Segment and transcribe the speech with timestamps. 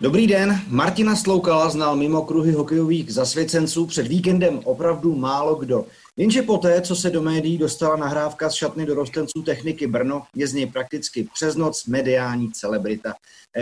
[0.00, 5.86] Dobrý den, Martina Sloukala znal mimo kruhy hokejových zasvěcenců před víkendem opravdu málo kdo.
[6.16, 10.52] Jenže poté, co se do médií dostala nahrávka z šatny dorostenců techniky Brno, je z
[10.52, 13.14] něj prakticky přes noc mediální celebrita.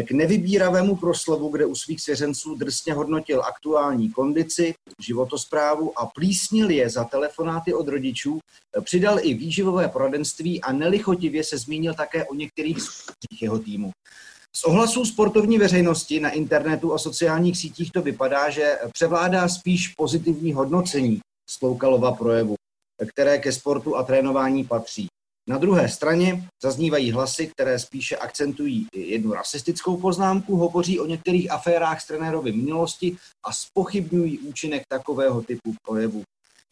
[0.08, 6.90] K nevybíravému proslovu, kde u svých svěřenců drsně hodnotil aktuální kondici, životosprávu a plísnil je
[6.90, 8.38] za telefonáty od rodičů,
[8.84, 12.76] přidal i výživové poradenství a nelichotivě se zmínil také o některých
[13.40, 13.90] jeho týmu.
[14.56, 20.52] Z ohlasů sportovní veřejnosti na internetu a sociálních sítích to vypadá, že převládá spíš pozitivní
[20.52, 22.54] hodnocení Sloukalova projevu,
[23.12, 25.06] které ke sportu a trénování patří.
[25.48, 32.00] Na druhé straně zaznívají hlasy, které spíše akcentují jednu rasistickou poznámku, hovoří o některých aférách
[32.00, 36.22] z trenérovy minulosti a spochybňují účinek takového typu projevu.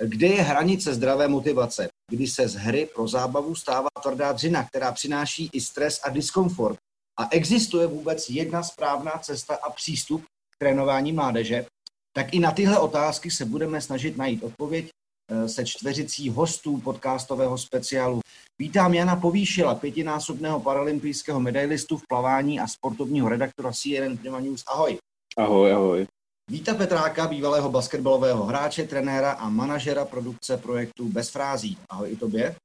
[0.04, 4.92] Kde je hranice zdravé motivace, kdy se z hry pro zábavu stává tvrdá dřina, která
[4.92, 6.78] přináší i stres a diskomfort?
[7.16, 11.66] A existuje vůbec jedna správná cesta a přístup k trénování mládeže?
[12.12, 14.88] Tak i na tyhle otázky se budeme snažit najít odpověď
[15.30, 18.20] eh, se čtveřicí hostů podcastového speciálu.
[18.58, 24.64] Vítám Jana Povýšila, pětinásobného paralympijského medailistu v plavání a sportovního redaktora CNN Prima News.
[24.66, 24.98] Ahoj.
[25.36, 26.06] Ahoj, ahoj.
[26.50, 31.78] Víta Petráka, bývalého basketbalového hráče, trenéra a manažera produkce projektu Bez frází.
[31.88, 32.56] Ahoj i tobě.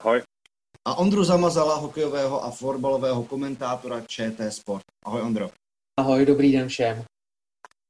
[0.00, 0.22] Ahoj.
[0.84, 4.84] A Ondru Zamazala, hokejového a fotbalového komentátora ČT Sport.
[5.04, 5.50] Ahoj Ondro.
[5.96, 7.04] Ahoj, dobrý den všem.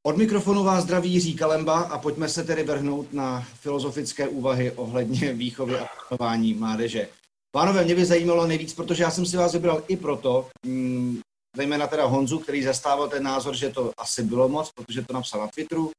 [0.06, 5.32] Od mikrofonu vás zdraví Jiří Kalemba a pojďme se tedy vrhnout na filozofické úvahy ohledně
[5.32, 7.08] výchovy a plánování mládeže.
[7.54, 11.20] Pánové, mě by zajímalo nejvíc, protože já jsem si vás vybral i proto, mm,
[11.56, 15.40] zejména teda Honzu, který zastával ten názor, že to asi bylo moc, protože to napsal
[15.40, 15.90] na Twitteru.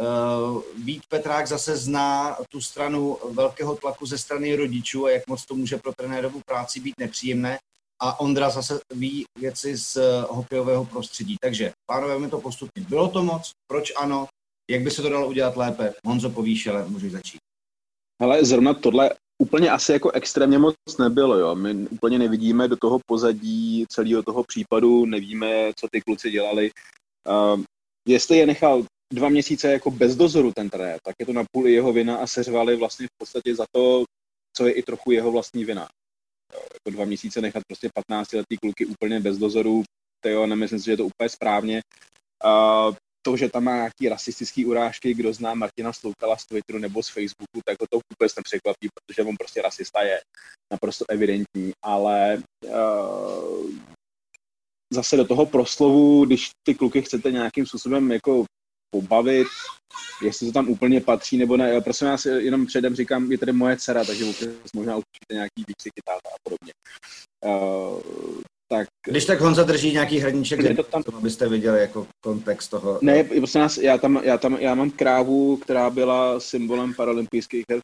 [0.00, 5.44] Uh, Vít Petrák zase zná tu stranu velkého tlaku ze strany rodičů a jak moc
[5.44, 7.58] to může pro trenérovou práci být nepříjemné
[8.02, 11.36] a Ondra zase ví věci z eh, hokejového prostředí.
[11.40, 12.84] Takže pánové mi to postupně.
[12.88, 13.50] Bylo to moc?
[13.66, 14.26] Proč ano?
[14.70, 15.94] Jak by se to dalo udělat lépe?
[16.06, 17.38] Honzo Povýšele, můžeš začít.
[18.22, 19.10] Ale zrovna tohle
[19.42, 21.38] úplně asi jako extrémně moc nebylo.
[21.38, 21.54] Jo.
[21.54, 26.70] My úplně nevidíme do toho pozadí celého toho případu, nevíme, co ty kluci dělali.
[27.28, 27.62] Uh,
[28.08, 31.68] jestli je nechal dva měsíce jako bez dozoru ten trenér, tak je to na půl
[31.68, 34.04] jeho vina a seřvali vlastně v podstatě za to,
[34.56, 35.88] co je i trochu jeho vlastní vina
[36.54, 39.82] jako dva měsíce nechat prostě 15 letý kluky úplně bez dozoru,
[40.20, 41.80] to jo, nemyslím si, že je to úplně správně.
[42.44, 42.94] Uh,
[43.26, 47.08] to, že tam má nějaký rasistický urážky, kdo zná Martina Sloukala z Twitteru nebo z
[47.08, 50.20] Facebooku, tak to vůbec nepřekvapí, protože on prostě rasista je
[50.72, 53.70] naprosto evidentní, ale uh,
[54.92, 58.44] zase do toho proslovu, když ty kluky chcete nějakým způsobem jako
[58.94, 59.46] pobavit,
[60.22, 61.80] jestli to tam úplně patří nebo ne.
[61.80, 64.24] Prosím vás, jenom předem říkám, je tady moje dcera, takže
[64.76, 66.72] možná určitě nějaký výkřiky táta a podobně.
[67.44, 68.00] Uh,
[68.68, 68.86] tak...
[69.06, 71.02] Když tak Honza drží nějaký hrníček, to tam...
[71.14, 72.98] abyste viděli jako kontext toho.
[73.02, 77.80] Ne, prosím nás, já, tam, já, tam, já mám krávu, která byla symbolem paralympijských her.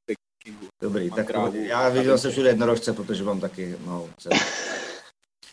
[0.82, 4.08] Dobrý, mám tak krávu, já viděl jsem všude jednorožce, protože mám taky malou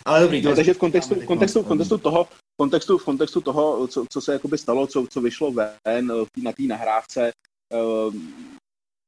[0.06, 0.41] Ale dobrý.
[0.41, 2.28] To no, takže v kontextu, v kontextu, v kontextu toho,
[2.59, 6.51] kontextu, v kontextu toho, co, co se jakoby stalo, co, co vyšlo ven eh, na
[6.51, 7.31] té nahrávce,
[7.73, 8.16] uh,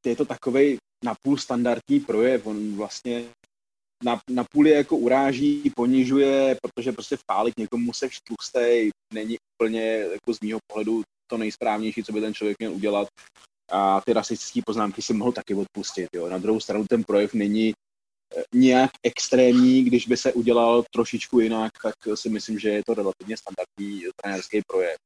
[0.06, 2.48] je to takový napůl standardní projev.
[2.48, 3.26] On vlastně
[4.04, 10.34] na, na je jako uráží, ponižuje, protože prostě vpálit někomu se tlustej není úplně jako
[10.34, 13.08] z mýho pohledu to nejsprávnější, co by ten člověk měl udělat.
[13.72, 16.10] A ty rasistické poznámky si mohl taky odpustit.
[16.16, 16.30] Jo.
[16.30, 17.74] Na druhou stranu ten projev není
[18.53, 23.38] nějak extrémní, když by se udělal trošičku jinak, tak si myslím, že je to relativně
[23.38, 24.97] standardní trenérský projev.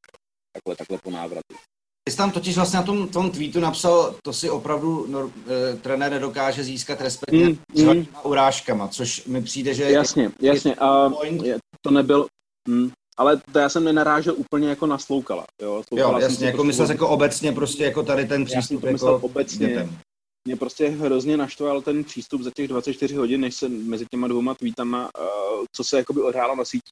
[0.54, 1.56] Takhle, takhle po návratu.
[2.04, 5.76] Ty jsi tam totiž vlastně na tom, tom tweetu napsal, to si opravdu no, e,
[5.76, 8.06] trenér nedokáže získat respekt mm, mm.
[8.24, 9.84] urážkama, což mi přijde, že...
[9.84, 10.76] Jasně, je, jasně.
[10.76, 11.12] A
[11.44, 12.28] je, to nebyl...
[12.68, 15.46] Mm, ale to já jsem nenarážel úplně jako na Sloukala.
[15.62, 19.68] Jo, Sloukala jo jasně, jako myslel jako obecně prostě jako tady ten přístup jako obecně,
[19.68, 20.00] dětem
[20.46, 24.56] mě prostě hrozně naštval ten přístup za těch 24 hodin, než se mezi těma dvouma
[24.56, 26.92] tweetama, uh, co se jakoby odhrálo na síti.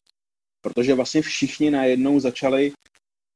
[0.62, 2.72] Protože vlastně všichni najednou začali,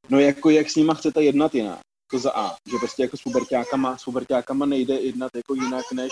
[0.09, 1.79] no jako jak s nima chcete jednat jinak.
[2.11, 6.11] To za A, že prostě jako s pubertákama, s pubertákama nejde jednat jako jinak než,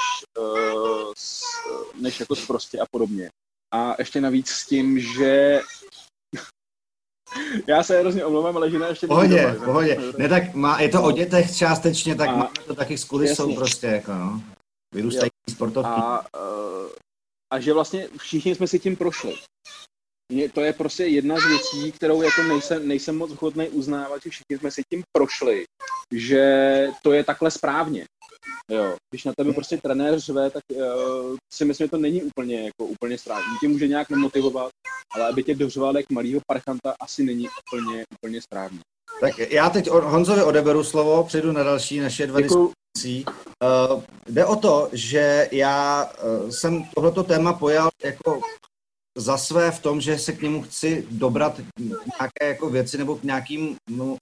[1.18, 1.44] s,
[1.96, 3.30] než jako prostě a podobně.
[3.74, 5.62] A ještě navíc s tím, že
[7.68, 10.00] já se hrozně omlouvám, ale žena ještě pohodě, doma, pohodě.
[10.18, 13.56] Ne, tak má, je to o dětech částečně, tak a, máme to taky s kulisou
[13.56, 14.42] prostě, jako no.
[14.96, 15.92] Vyrůstají sportovky.
[15.92, 16.90] A, uh,
[17.54, 19.36] a že vlastně všichni jsme si tím prošli.
[20.54, 24.58] To je prostě jedna z věcí, kterou jako nejsem, nejsem moc hodný uznávat, že všichni
[24.58, 25.66] jsme si tím prošli,
[26.12, 28.06] že to je takhle správně.
[28.72, 32.64] Jo, když na tebe prostě trenér řve, tak uh, si myslím, že to není úplně,
[32.64, 33.58] jako, úplně správně.
[33.62, 34.72] Tě může nějak nemotivovat,
[35.16, 38.80] ale aby tě dořval jak malýho parchanta, asi není úplně, úplně správně.
[39.22, 43.26] Tak já teď Honzovi odeberu slovo, přejdu na další naše dva diskusi.
[43.64, 48.42] Uh, jde o to, že já uh, jsem tohleto téma pojal jako
[49.18, 53.24] za své v tom, že se k němu chci dobrat nějaké jako věci nebo k
[53.24, 54.18] nějakým no,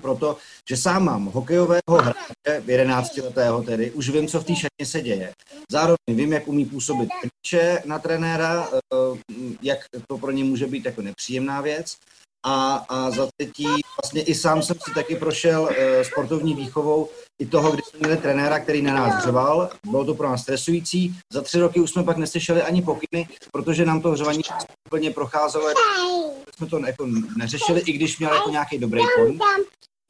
[0.00, 0.36] proto,
[0.68, 5.00] že sám mám hokejového hráče, 11 letého tedy, už vím, co v té šatně se
[5.00, 5.32] děje.
[5.72, 7.08] Zároveň vím, jak umí působit
[7.84, 9.18] na trenéra, eh,
[9.62, 11.96] jak to pro ně může být jako nepříjemná věc
[12.46, 13.68] a, a za třetí
[14.02, 15.68] vlastně i sám jsem si taky prošel uh,
[16.02, 17.08] sportovní výchovou
[17.40, 21.16] i toho, kdy jsme měli trenéra, který na nás hřeval, bylo to pro nás stresující.
[21.32, 24.40] Za tři roky už jsme pak neslyšeli ani pokyny, protože nám to hřování
[24.88, 25.64] úplně procházelo,
[26.56, 27.06] jsme to jako
[27.36, 29.42] neřešili, i když měl jako nějaký dobrý point.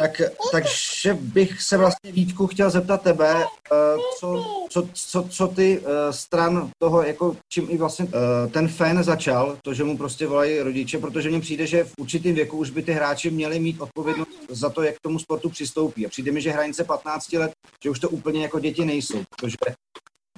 [0.01, 0.21] Tak,
[0.53, 3.77] takže bych se vlastně Vítku chtěl zeptat tebe, eh,
[4.19, 9.05] co, co, co, co ty eh, stran toho, jako čím i vlastně eh, ten fan
[9.05, 12.71] začal, to, že mu prostě volají rodiče, protože mně přijde, že v určitým věku už
[12.71, 16.07] by ty hráči měli mít odpovědnost za to, jak k tomu sportu přistoupí.
[16.07, 17.53] A přijde mi, že hranice 15 let,
[17.85, 19.57] že už to úplně jako děti nejsou, protože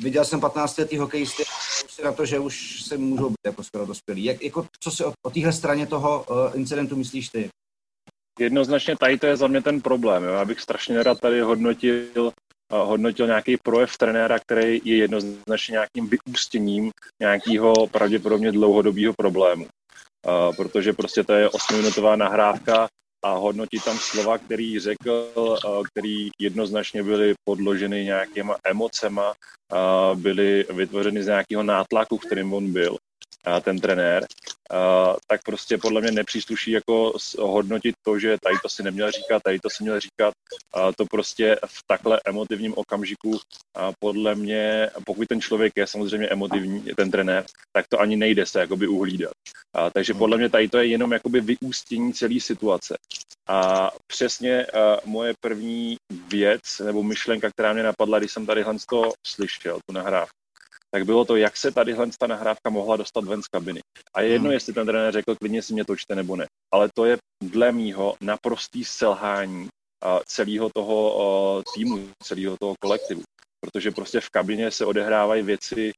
[0.01, 1.43] viděl jsem 15 letý hokejisty
[1.89, 4.25] si na to, že už se můžou být jako skoro dospělí.
[4.25, 7.51] Jak, jako, co si o, o téhle straně toho incidentu myslíš ty?
[8.39, 10.25] Jednoznačně tady to je za mě ten problém.
[10.25, 10.33] Jo.
[10.33, 12.33] Já bych strašně nerad tady hodnotil
[12.73, 16.91] hodnotil nějaký projev trenéra, který je jednoznačně nějakým vyústěním
[17.21, 19.67] nějakého pravděpodobně dlouhodobého problému.
[19.67, 22.89] Uh, protože prostě to je 8-minutová nahrávka
[23.25, 29.33] a hodnotí tam slova, který řekl, uh, který jednoznačně byly podloženy nějakýma emocema,
[29.73, 32.97] uh, byly vytvořeny z nějakého nátlaku, kterým on byl
[33.63, 34.27] ten trenér,
[35.27, 39.59] tak prostě podle mě nepřísluší jako hodnotit to, že tady to si neměl říkat, tady
[39.59, 40.35] to si měl říkat.
[40.97, 43.41] To prostě v takhle emotivním okamžiku
[43.99, 48.61] podle mě, pokud ten člověk je samozřejmě emotivní, ten trenér, tak to ani nejde se
[48.61, 49.33] jakoby uhlídat.
[49.95, 52.97] Takže podle mě tady to je jenom jakoby vyústění celé situace.
[53.49, 54.67] A přesně
[55.05, 55.97] moje první
[56.29, 60.42] věc nebo myšlenka, která mě napadla, když jsem tady to slyšel, tu nahrávku,
[60.95, 63.81] tak bylo to, jak se tady ta nahrávka mohla dostat ven z kabiny.
[64.15, 64.53] A je jedno, hmm.
[64.53, 66.47] jestli ten trenér řekl, klidně si mě točte nebo ne.
[66.75, 69.69] Ale to je dle mýho naprostý selhání
[70.27, 73.23] celého toho týmu, celého toho kolektivu.
[73.61, 75.93] Protože prostě v kabině se odehrávají věci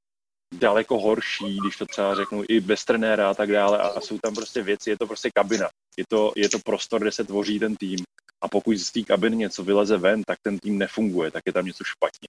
[0.59, 3.79] daleko horší, když to třeba řeknu, i bez trenéra a tak dále.
[3.79, 5.69] A jsou tam prostě věci, je to prostě kabina.
[5.99, 7.99] Je to, je to prostor, kde se tvoří ten tým.
[8.43, 11.67] A pokud z té kabiny něco vyleze ven, tak ten tým nefunguje, tak je tam
[11.67, 12.29] něco špatně.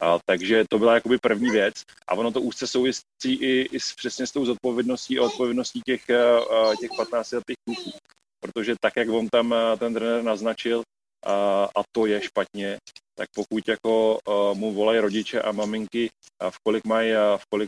[0.00, 1.74] A, takže to byla jakoby první věc
[2.08, 6.10] a ono to úzce souvisí i, i s, přesně s tou zodpovědností a odpovědností těch,
[6.10, 7.98] a, těch 15 letých kluků.
[8.40, 10.82] Protože tak, jak on tam ten trenér naznačil,
[11.26, 12.78] a, a to je špatně,
[13.14, 17.12] tak pokud jako a, mu volají rodiče a maminky, a v kolik mají,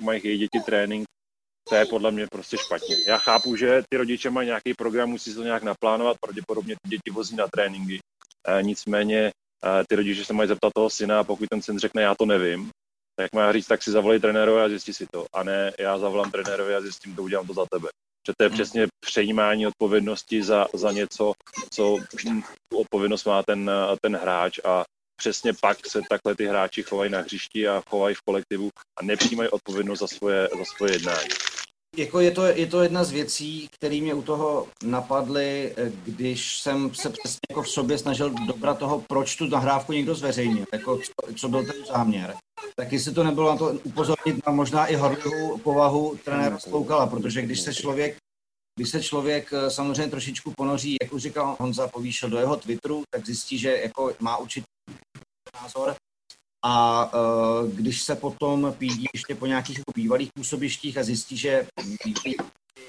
[0.00, 1.06] mají jejich děti trénink,
[1.68, 2.96] to je podle mě prostě špatně.
[3.06, 7.10] Já chápu, že ty rodiče mají nějaký program, musí to nějak naplánovat, pravděpodobně ty děti
[7.10, 7.98] vozí na tréninky.
[8.60, 9.30] Nicméně
[9.88, 12.70] ty rodiče se mají zeptat toho syna a pokud ten syn řekne, já to nevím,
[13.16, 15.26] tak má říct, tak si zavolej trenérovi a zjistí si to.
[15.32, 17.88] A ne, já zavolám trenérovi a zjistím to, udělám to za tebe.
[18.26, 18.54] Že to je hmm.
[18.54, 21.32] přesně přejímání odpovědnosti za, za něco,
[21.70, 21.98] co
[22.74, 23.70] odpovědnost má ten,
[24.02, 24.84] ten hráč a
[25.16, 29.48] přesně pak se takhle ty hráči chovají na hřišti a chovají v kolektivu a nepřijímají
[29.48, 31.28] odpovědnost za svoje, za svoje jednání.
[31.96, 36.94] Jako je, to, je to jedna z věcí, které mě u toho napadly, když jsem
[36.94, 41.34] se přesně jako v sobě snažil dobrat toho, proč tu nahrávku někdo zveřejnil, jako co,
[41.36, 42.34] co byl ten záměr.
[42.76, 47.42] Tak jestli to nebylo na to upozornit na možná i horlivou povahu trenéra Sloukala, protože
[47.42, 48.16] když se člověk
[48.78, 53.02] když se člověk eh, samozřejmě trošičku ponoří, jak už říkal Honza, povýšil do jeho Twitteru,
[53.10, 54.66] tak zjistí, že jako má určitý
[55.62, 55.94] názor
[56.62, 61.66] a uh, když se potom pídí ještě po nějakých jako bývalých působištích a zjistí, že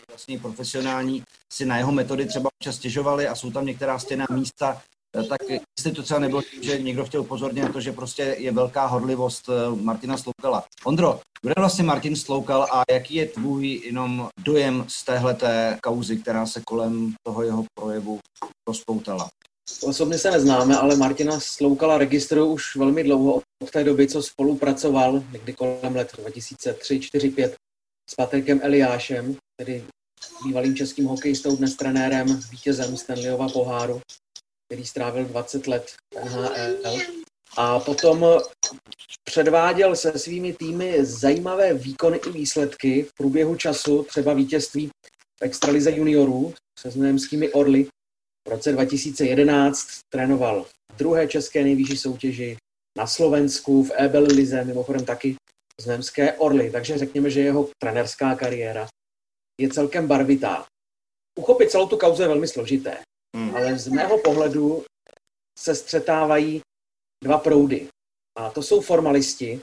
[0.10, 1.24] vlastně profesionální
[1.54, 4.82] si na jeho metody třeba občas stěžovali a jsou tam některá stěná místa,
[5.18, 8.52] eh, tak jestli to třeba nebylo že někdo chtěl upozornit na to, že prostě je
[8.52, 10.64] velká horlivost eh, Martina Sloukala.
[10.86, 16.18] Ondro, kdo je vlastně Martin Sloukal a jaký je tvůj jenom dojem z téhleté kauzy,
[16.18, 18.20] která se kolem toho jeho projevu
[18.68, 19.30] rozpoutala?
[19.82, 25.24] Osobně se neznáme, ale Martina Sloukala registruju už velmi dlouho od té doby, co spolupracoval,
[25.32, 27.56] někdy kolem let 2003, 4, 5
[28.10, 29.84] s Patrikem Eliášem, tedy
[30.46, 34.02] bývalým českým hokejistou, dnes trenérem, vítězem Stanleyova poháru,
[34.68, 35.92] který strávil 20 let
[36.26, 37.00] NHL.
[37.58, 38.26] A potom
[39.24, 44.88] předváděl se svými týmy zajímavé výkony i výsledky v průběhu času, třeba vítězství
[45.40, 47.88] v extralize juniorů se znojemskými Orly
[48.48, 52.58] v roce 2011 trénoval v druhé české nejvyšší soutěži
[52.98, 55.36] na Slovensku, v Ebel Lize, mimochodem taky
[55.80, 58.88] z Nemské Orly, takže řekněme, že jeho trenerská kariéra
[59.62, 60.66] je celkem barvitá.
[61.40, 62.98] Uchopit celou tu kauzu je velmi složité,
[63.36, 63.56] hmm.
[63.56, 64.84] ale z mého pohledu
[65.60, 66.62] se střetávají
[67.24, 67.88] dva proudy.
[68.38, 69.60] A to jsou formalisti,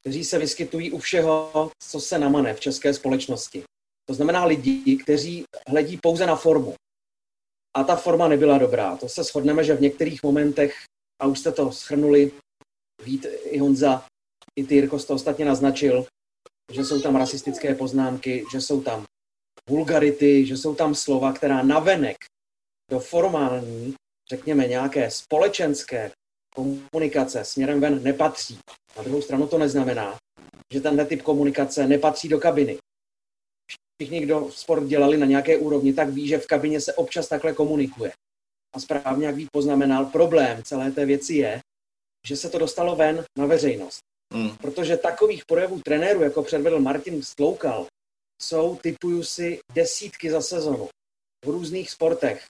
[0.00, 3.62] kteří se vyskytují u všeho, co se namane v české společnosti.
[4.08, 6.74] To znamená lidi, kteří hledí pouze na formu.
[7.78, 8.96] A ta forma nebyla dobrá.
[8.96, 10.74] To se shodneme, že v některých momentech,
[11.22, 12.32] a už jste to schrnuli,
[13.04, 14.04] Vít i Honza,
[14.56, 16.06] i ty Jirko to ostatně naznačil,
[16.72, 19.04] že jsou tam rasistické poznámky, že jsou tam
[19.70, 22.16] vulgarity, že jsou tam slova, která navenek
[22.90, 23.94] do formální,
[24.30, 26.10] řekněme, nějaké společenské
[26.54, 28.58] komunikace směrem ven nepatří.
[28.96, 30.16] Na druhou stranu to neznamená,
[30.74, 32.78] že tenhle typ komunikace nepatří do kabiny.
[34.02, 37.52] Všichni, kdo sport dělali na nějaké úrovni, tak ví, že v kabině se občas takhle
[37.52, 38.12] komunikuje.
[38.74, 41.60] A správně, jak Vít poznamenal, problém celé té věci je,
[42.26, 44.00] že se to dostalo ven na veřejnost.
[44.34, 44.56] Hmm.
[44.56, 47.86] Protože takových projevů trenérů, jako předvedl Martin Stloukal,
[48.42, 50.88] jsou, typuju si, desítky za sezonu
[51.44, 52.44] v různých sportech.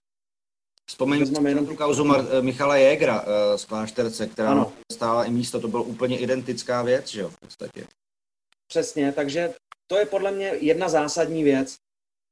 [0.90, 4.73] Vzpomeňte jenom tu kauzu Mar- eh, Michala Jägra uh, z Klášterce, která ano.
[4.93, 7.87] stála i místo, to byla úplně identická věc, že jo, v podstatě.
[8.69, 9.55] Přesně, takže
[9.90, 11.76] to je podle mě jedna zásadní věc,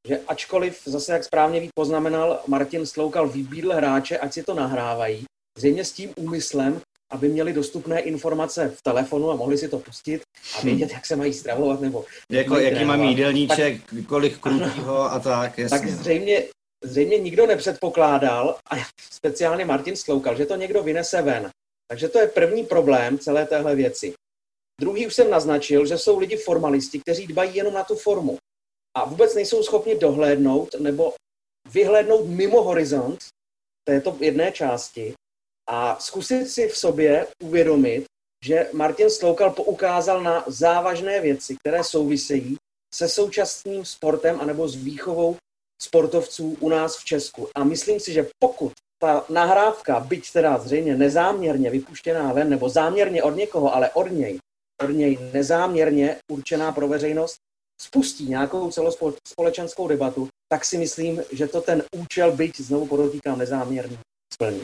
[0.08, 5.25] že ačkoliv, zase jak správně Vít poznamenal, Martin Sloukal vybídl hráče, ať si to nahrávají,
[5.58, 10.22] zřejmě s tím úmyslem, aby měli dostupné informace v telefonu a mohli si to pustit
[10.54, 10.64] a hmm.
[10.64, 12.04] vědět, jak se mají stravovat nebo...
[12.32, 15.78] Jako, jaký mám jídelníček, tak, kolik krutýho a tak, jasně.
[15.78, 16.44] Tak zřejmě,
[16.84, 18.76] zřejmě nikdo nepředpokládal, a
[19.12, 21.50] speciálně Martin Sloukal, že to někdo vynese ven.
[21.88, 24.14] Takže to je první problém celé téhle věci.
[24.80, 28.38] Druhý už jsem naznačil, že jsou lidi formalisti, kteří dbají jenom na tu formu
[28.97, 31.14] a vůbec nejsou schopni dohlédnout nebo
[31.73, 33.18] vyhlédnout mimo horizont
[33.88, 35.14] této jedné části
[35.68, 38.04] a zkusit si v sobě uvědomit,
[38.45, 42.56] že Martin Sloukal poukázal na závažné věci, které souvisejí
[42.95, 45.37] se současným sportem anebo s výchovou
[45.83, 47.49] sportovců u nás v Česku.
[47.54, 53.23] A myslím si, že pokud ta nahrávka, byť teda zřejmě nezáměrně vypuštěná ven, nebo záměrně
[53.23, 54.38] od někoho, ale od něj,
[54.90, 57.37] něj nezáměrně určená pro veřejnost,
[57.80, 63.99] spustí nějakou celospolečenskou debatu, tak si myslím, že to ten účel, byť znovu podotýkám nezáměrně,
[64.35, 64.62] splní.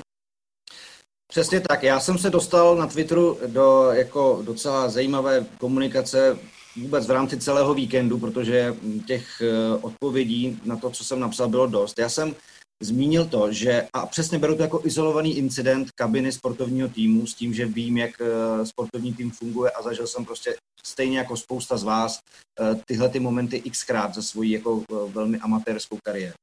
[1.33, 1.83] Přesně tak.
[1.83, 6.39] Já jsem se dostal na Twitteru do jako docela zajímavé komunikace
[6.77, 8.77] vůbec v rámci celého víkendu, protože
[9.07, 11.99] těch eh, odpovědí na to, co jsem napsal, bylo dost.
[11.99, 12.35] Já jsem
[12.85, 17.55] zmínil to, že, a přesně beru to jako izolovaný incident kabiny sportovního týmu s tím,
[17.55, 21.83] že vím, jak eh, sportovní tým funguje a zažil jsem prostě stejně jako spousta z
[21.83, 22.19] vás
[22.61, 26.35] eh, tyhle ty momenty xkrát za svoji jako velmi amatérskou kariéru.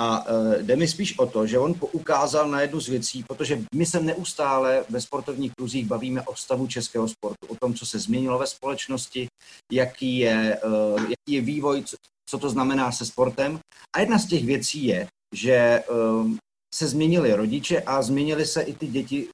[0.00, 0.26] A
[0.62, 4.00] jde mi spíš o to, že on poukázal na jednu z věcí, protože my se
[4.00, 8.46] neustále ve sportovních kruzích bavíme o stavu českého sportu, o tom, co se změnilo ve
[8.46, 9.26] společnosti,
[9.72, 10.60] jaký je,
[10.96, 11.84] jaký je vývoj,
[12.30, 13.58] co to znamená se sportem.
[13.96, 16.30] A jedna z těch věcí je, že uh,
[16.74, 19.28] se změnili rodiče a změnili se i ty děti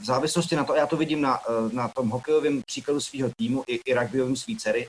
[0.00, 1.40] v závislosti na to, já to vidím na,
[1.72, 4.86] na tom hokejovém příkladu svého týmu i, i rugbyovým svý dcery,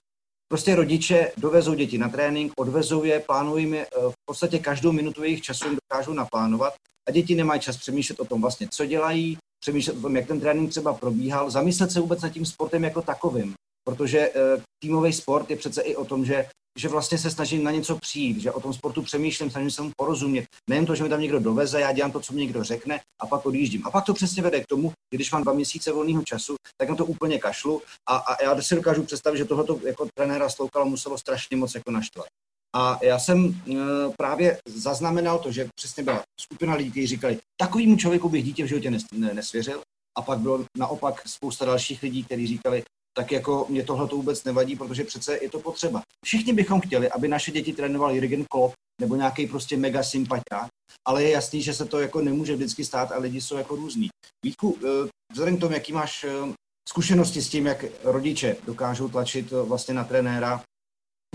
[0.50, 5.24] Prostě rodiče dovezou děti na trénink, odvezou je, plánují je, eh, v podstatě každou minutu
[5.24, 6.74] jejich času jim dokážou naplánovat
[7.08, 10.40] a děti nemají čas přemýšlet o tom vlastně, co dělají, přemýšlet o tom, jak ten
[10.40, 15.50] trénink třeba probíhal, zamyslet se vůbec nad tím sportem jako takovým, protože uh, týmový sport
[15.50, 18.60] je přece i o tom, že že vlastně se snažím na něco přijít, že o
[18.60, 20.46] tom sportu přemýšlím, snažím se mu porozumět.
[20.70, 23.28] Nejen to, že mi tam někdo doveze, já dělám to, co mi někdo řekne a
[23.28, 23.82] pak odjíždím.
[23.86, 26.96] A pak to přesně vede k tomu, když mám dva měsíce volného času, tak na
[26.96, 31.18] to úplně kašlu a, a já si dokážu představit, že tohoto jako trenéra Sloukala muselo
[31.18, 32.28] strašně moc jako naštvat.
[32.76, 33.76] A já jsem e,
[34.18, 38.68] právě zaznamenal to, že přesně byla skupina lidí, kteří říkali, takovýmu člověku bych dítě v
[38.68, 39.82] životě nes, ne, nesvěřil.
[40.18, 42.84] A pak bylo naopak spousta dalších lidí, kteří říkali,
[43.18, 46.02] tak jako mě tohle to vůbec nevadí, protože přece je to potřeba.
[46.26, 50.68] Všichni bychom chtěli, aby naše děti trénoval Jürgen Klopp nebo nějaký prostě mega sympatiák,
[51.08, 54.10] ale je jasný, že se to jako nemůže vždycky stát a lidi jsou jako různý.
[54.46, 56.54] Vítku, eh, vzhledem k tomu, jaký máš eh,
[56.90, 60.64] zkušenosti s tím, jak rodiče dokážou tlačit eh, vlastně na trenéra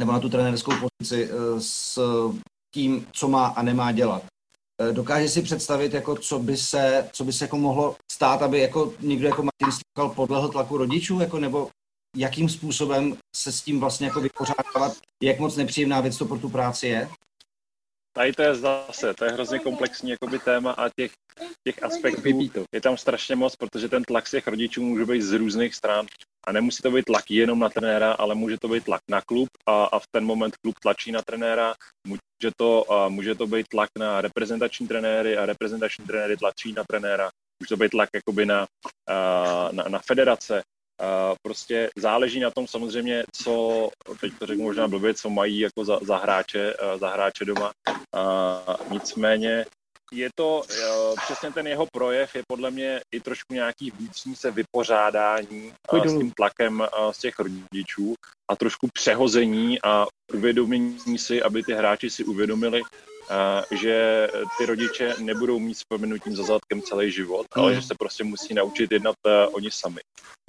[0.01, 1.99] nebo na tu trenérskou pozici s
[2.75, 4.32] tím, co má a nemá dělat.
[4.93, 8.95] Dokáže si představit, jako co by se, co by se jako mohlo stát, aby jako
[9.01, 11.71] někdo jako Martin Stukal podlehl tlaku rodičů, jako nebo
[12.17, 16.49] jakým způsobem se s tím vlastně jako vypořádávat, jak moc nepříjemná věc to pro tu
[16.49, 17.09] práci je?
[18.15, 21.12] Tady to je zase, to je hrozně komplexní jakoby téma a těch,
[21.69, 22.29] těch aspektů
[22.75, 26.07] je tam strašně moc, protože ten tlak z těch rodičů může být z různých stran
[26.47, 29.49] a nemusí to být tlak jenom na trenéra, ale může to být tlak na klub
[29.67, 31.75] a, a v ten moment klub tlačí na trenéra,
[32.07, 36.85] může to, a může to být tlak na reprezentační trenéry a reprezentační trenéry tlačí na
[36.89, 37.31] trenéra,
[37.61, 38.67] může to být tlak jakoby na,
[39.73, 40.63] na, na federace,
[41.43, 43.89] prostě záleží na tom samozřejmě, co,
[44.21, 47.73] teď to řeknu možná blbě, co mají jako za, za, hráče, za hráče doma.
[48.91, 49.65] Nicméně
[50.13, 50.63] je to
[51.16, 55.73] přesně ten jeho projev, je podle mě i trošku nějaký vnitřní se vypořádání
[56.04, 58.14] s tím tlakem z těch rodičů
[58.50, 62.83] a trošku přehození a uvědomění si, aby ty hráči si uvědomili,
[63.71, 64.28] že
[64.59, 67.62] ty rodiče nebudou mít vzpomenutím za zadkem celý život, mm.
[67.62, 70.00] ale že se prostě musí naučit jednat uh, oni sami.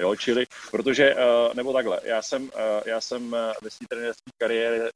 [0.02, 2.50] Jo, čili, protože, uh, nebo takhle, já jsem, uh,
[2.86, 4.90] já jsem ve své trenérské kariéře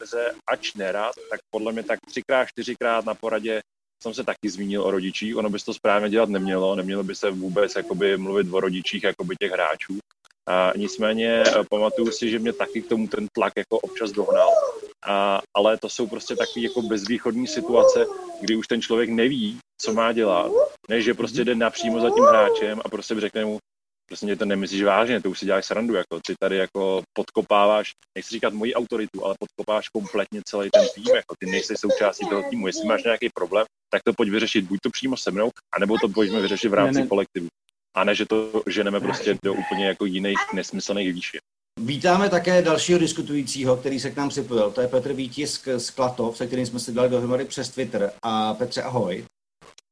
[0.47, 3.61] ač nerad, tak podle mě tak třikrát, čtyřikrát na poradě
[4.03, 7.15] jsem se taky zmínil o rodičích, ono by se to správně dělat nemělo, nemělo by
[7.15, 9.97] se vůbec jakoby mluvit o rodičích jakoby těch hráčů.
[10.49, 14.49] A nicméně pamatuju si, že mě taky k tomu ten tlak jako občas dohnal.
[15.05, 18.05] A, ale to jsou prostě takové jako bezvýchodní situace,
[18.41, 20.51] kdy už ten člověk neví, co má dělat,
[20.89, 23.57] než že prostě jde napřímo za tím hráčem a prostě řekne mu,
[24.07, 27.91] prostě mě to nemyslíš vážně, to už si děláš srandu, jako ty tady jako podkopáváš,
[28.17, 32.43] nechci říkat moji autoritu, ale podkopáváš kompletně celý ten tým, jako ty nejsi součástí toho
[32.49, 35.97] týmu, jestli máš nějaký problém, tak to pojď vyřešit buď to přímo se mnou, anebo
[36.01, 37.07] to pojďme vyřešit v rámci ne, ne.
[37.07, 37.47] kolektivu.
[37.95, 41.39] A ne, že to ženeme prostě do úplně jako jiných nesmyslných výšin.
[41.79, 44.71] Vítáme také dalšího diskutujícího, který se k nám připojil.
[44.71, 48.11] To je Petr Vítisk z Klatov, se kterým jsme se dali dohromady přes Twitter.
[48.23, 49.25] A Petře, ahoj.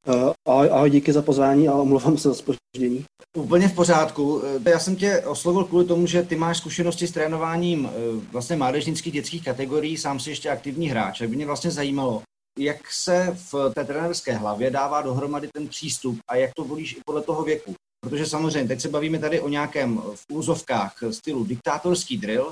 [0.07, 3.05] Uh, ahoj, ahoj, díky za pozvání a omlouvám se za spoždění.
[3.37, 4.41] Úplně v pořádku.
[4.65, 7.91] Eh, já jsem tě oslovil kvůli tomu, že ty máš zkušenosti s trénováním eh,
[8.31, 11.19] vlastně mládežnických dětských kategorií, sám si ještě aktivní hráč.
[11.19, 12.21] Tak by mě vlastně zajímalo,
[12.59, 17.01] jak se v té trenerské hlavě dává dohromady ten přístup a jak to volíš i
[17.05, 17.73] podle toho věku.
[18.01, 22.51] Protože samozřejmě teď se bavíme tady o nějakém v úzovkách stylu diktátorský drill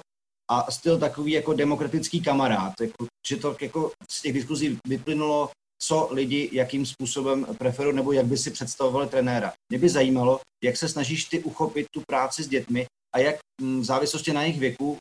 [0.52, 2.74] a styl takový jako demokratický kamarád.
[2.82, 5.50] Jako, že to jako z těch diskuzí vyplynulo,
[5.84, 9.54] co lidi jakým způsobem preferují nebo jak by si představovali trenéra.
[9.70, 13.82] Mě by zajímalo, jak se snažíš ty uchopit tu práci s dětmi a jak mm,
[13.82, 14.98] v závislosti na jejich věku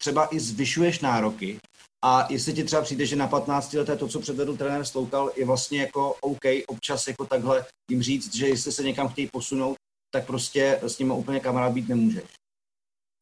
[0.00, 1.58] třeba i zvyšuješ nároky
[2.04, 5.46] a jestli ti třeba přijde, že na 15 leté to, co předvedl trenér Sloukal, je
[5.46, 9.76] vlastně jako OK občas jako takhle jim říct, že jestli se někam chtějí posunout,
[10.14, 12.24] tak prostě s nimi úplně kamarád být nemůžeš.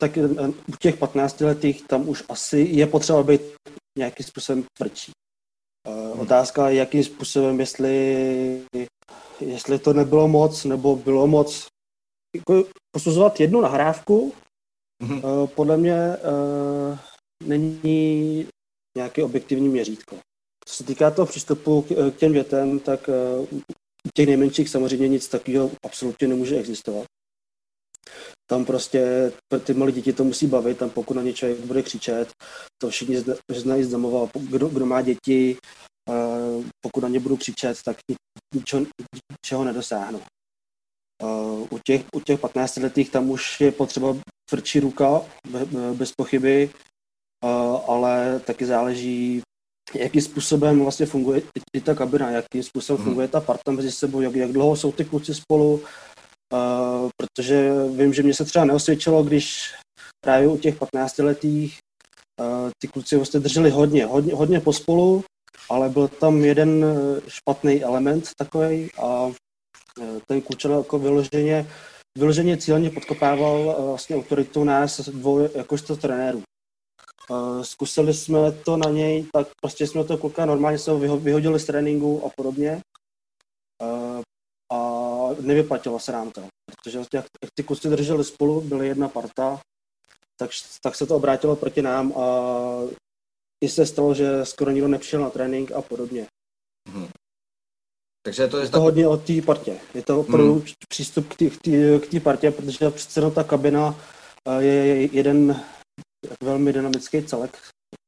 [0.00, 0.16] Tak
[0.68, 3.40] u těch 15 letých tam už asi je potřeba být
[3.98, 5.12] nějakým způsobem tvrdší.
[5.86, 6.20] Eh, hmm.
[6.20, 8.64] Otázka je, jakým způsobem, jestli,
[9.40, 11.66] jestli to nebylo moc, nebo bylo moc.
[12.36, 12.64] Jako
[12.96, 14.32] posuzovat jednu nahrávku,
[15.02, 15.18] hmm.
[15.18, 16.16] Eh, podle mě
[17.44, 18.46] není
[18.96, 20.16] nějaké objektivní měřítko.
[20.68, 23.38] Co se týká toho přístupu k, těm dětem, tak eh,
[24.06, 27.06] u těch nejmenších samozřejmě nic takového absolutně nemůže existovat.
[28.50, 29.32] Tam prostě
[29.64, 32.28] ty malé děti to musí bavit, tam pokud na ně člověk bude křičet,
[32.78, 35.56] to všichni znají z domova, kdo, kdo má děti,
[36.10, 37.96] eh, pokud na ně budu křičet, tak
[38.54, 38.86] ničeho,
[39.32, 40.20] ničeho nedosáhnu.
[41.22, 44.16] Eh, u těch, u těch 15 letých tam už je potřeba
[44.50, 45.20] tvrdší ruka,
[45.94, 46.70] bez pochyby,
[47.86, 49.42] ale taky záleží,
[49.94, 51.42] jakým způsobem vlastně funguje
[51.76, 53.04] i ta kabina, jakým způsobem hmm.
[53.04, 55.82] funguje ta parta mezi sebou, jak, jak dlouho jsou ty kluci spolu,
[56.52, 59.74] uh, protože vím, že mě se třeba neosvědčilo, když
[60.24, 61.78] právě u těch 15 letých
[62.40, 65.24] uh, ty kluci vlastně drželi hodně, hodně, hodně pospolu,
[65.70, 66.84] ale byl tam jeden
[67.28, 69.30] špatný element takový a
[70.26, 71.66] ten klučel jako vyloženě,
[72.18, 76.42] vyloženě cíleně podkopával vlastně autoritu nás dvou jakožto trenérů.
[77.62, 81.64] Zkusili jsme to na něj, tak prostě jsme to kluka normálně se ho vyhodili z
[81.64, 82.80] tréninku a podobně.
[85.40, 89.60] Nevyplatilo se nám to, protože jak, jak ty kusy drželi spolu, byly jedna parta,
[90.40, 90.50] tak,
[90.82, 92.24] tak se to obrátilo proti nám a
[93.64, 96.26] i se stalo, že skoro nikdo nepřišel na trénink a podobně.
[96.88, 97.08] Hmm.
[98.22, 99.80] Takže to je, je to hodně o té partě.
[99.94, 100.64] Je to opravdu hmm.
[100.88, 101.34] přístup
[102.02, 103.94] k té partě, protože přece ta kabina
[104.58, 105.64] je jeden
[106.42, 107.58] velmi dynamický celek,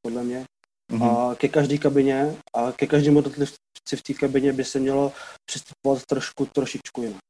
[0.02, 0.44] podle mě.
[0.90, 1.30] Mm-hmm.
[1.30, 5.12] A ke každé kabině a ke každému jednotlivci v té kabině by se mělo
[5.46, 7.22] přistupovat trošku, trošičku jinak.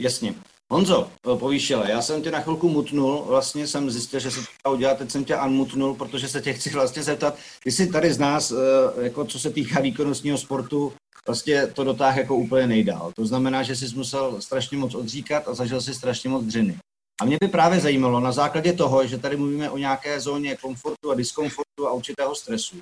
[0.00, 0.34] Jasně.
[0.72, 4.46] Honzo, eh, povýšile, já jsem tě na chvilku mutnul, vlastně jsem zjistil, že se to
[4.64, 8.12] dá udělat, teď jsem tě unmutnul, protože se tě chci vlastně zeptat, ty jsi tady
[8.12, 10.92] z nás, eh, jako co se týká výkonnostního sportu,
[11.26, 13.12] vlastně to dotáh jako úplně nejdál.
[13.16, 16.78] To znamená, že jsi musel strašně moc odříkat a zažil si strašně moc dřiny.
[17.22, 21.10] A mě by právě zajímalo na základě toho, že tady mluvíme o nějaké zóně komfortu
[21.10, 22.76] a diskomfortu a určitého stresu.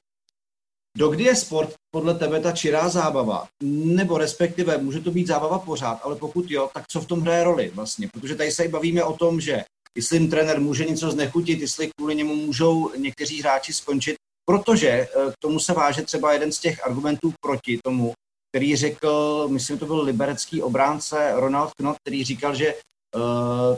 [0.98, 3.48] Dokdy je sport podle tebe ta čirá zábava?
[3.62, 7.44] Nebo respektive může to být zábava pořád, ale pokud jo, tak co v tom hraje
[7.44, 8.09] roli vlastně?
[8.12, 9.64] Protože tady se bavíme o tom, že
[9.96, 15.07] jestli jim trenér může něco znechutit, jestli kvůli němu můžou někteří hráči skončit, protože eh,
[15.31, 18.12] k tomu se váže třeba jeden z těch argumentů proti tomu,
[18.53, 22.74] který řekl, myslím, to byl liberecký obránce Ronald Knott, který říkal, že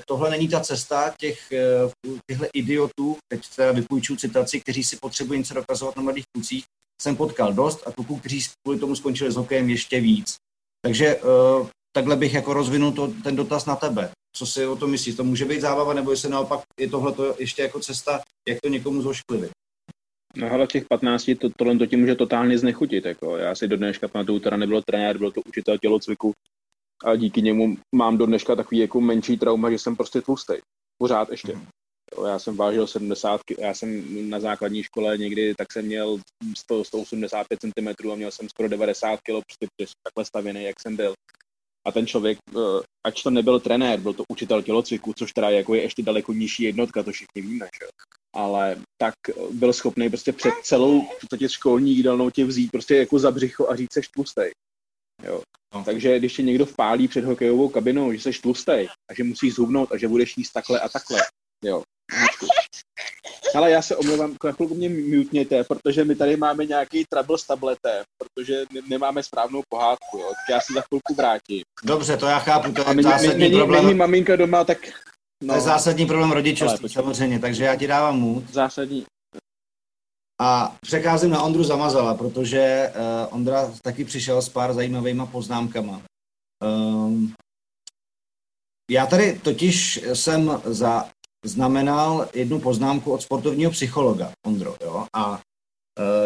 [0.06, 1.52] tohle není ta cesta těch,
[2.04, 6.64] uh, těchto idiotů, teď teda vypůjčuju citaci, kteří si potřebují něco dokazovat na mladých klucích,
[7.02, 10.36] jsem potkal dost a kluků, kteří kvůli tomu skončili s hokejem ještě víc.
[10.84, 14.10] Takže uh, takhle bych jako rozvinul to, ten dotaz na tebe.
[14.36, 15.16] Co si o tom myslíš?
[15.16, 19.02] To může být zábava, nebo jestli naopak je tohle ještě jako cesta, jak to někomu
[19.02, 19.50] zošklivit?
[20.36, 23.04] No ale těch 15 to, tohle to ti může totálně znechutit.
[23.04, 23.36] Jako.
[23.36, 26.32] Já si do dneška pamatuju, teda nebyl trenér, byl to učitel tělocviku
[27.04, 30.52] a díky němu mám do dneška takový jako menší trauma, že jsem prostě tlustý.
[30.98, 31.56] Pořád ještě.
[31.56, 31.66] Mm.
[32.26, 36.18] Já jsem vážil 70, já jsem na základní škole někdy, tak jsem měl
[36.56, 41.14] 100, 185 cm a měl jsem skoro 90 kg, prostě takhle stavěný, jak jsem byl.
[41.86, 45.74] A ten člověk, eh, ač to nebyl trenér, byl to učitel tělocviku, což teda jako
[45.74, 47.88] je ještě daleko nižší jednotka, to všichni víme, že?
[48.34, 49.14] ale tak
[49.52, 51.02] byl schopný prostě před celou
[51.38, 54.52] tě školní jídelnou tě vzít prostě jako za břicho a říct, seš tlustej.
[55.22, 55.42] Jo.
[55.74, 55.84] No.
[55.84, 59.92] Takže když tě někdo vpálí před hokejovou kabinou, že seš tlustej a že musíš zhubnout
[59.92, 61.18] a že budeš jíst takhle a takhle,
[61.64, 61.82] jo.
[63.54, 67.46] Ale já se omlouvám, na chvilku mě mutněte, protože my tady máme nějaký trouble s
[67.46, 70.28] tabletem, protože nemáme správnou pohádku, jo.
[70.28, 71.62] Tak já si za chvilku vrátím.
[71.84, 73.84] Dobře, to já chápu, to je zásadní není, problém.
[73.84, 74.78] Není maminka doma, tak
[75.42, 75.48] No.
[75.48, 78.44] To je zásadní problém rodičovství samozřejmě, takže já ti dávám mut.
[78.52, 79.06] Zásadní.
[80.42, 86.02] A přecházím na Ondru Zamazala, protože uh, Ondra taky přišel s pár zajímavýma poznámkama.
[86.64, 87.32] Um,
[88.90, 91.08] já tady totiž jsem za,
[91.44, 95.38] znamenal jednu poznámku od sportovního psychologa, Ondro, jo, a uh,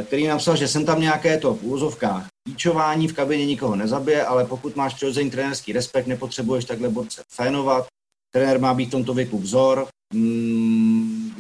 [0.05, 4.45] který napsal, že jsem tam nějaké to v úzovkách píčování v kabině nikoho nezabije, ale
[4.45, 7.87] pokud máš přirozený trenerský respekt, nepotřebuješ takhle borce fénovat,
[8.35, 10.96] trenér má být v tomto věku vzor, mm,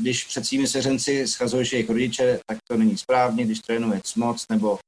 [0.06, 4.78] když před svými seřenci schazuješ jejich rodiče, tak to není správně, když trénuje moc nebo,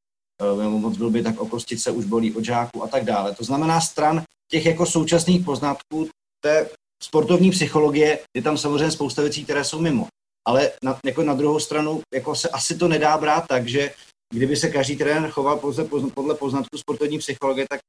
[0.43, 3.35] eh, nebo moc blbě, tak o se už bolí od žáků a tak dále.
[3.35, 6.09] To znamená stran těch jako současných poznatků
[6.41, 6.71] té
[7.03, 10.07] sportovní psychologie, je tam samozřejmě spousta věcí, které jsou mimo.
[10.47, 13.91] Ale na, jako na druhou stranu jako se asi to nedá brát tak, že
[14.35, 17.81] kdyby se každý trenér choval pouze podle poznatku sportovní psychologie, tak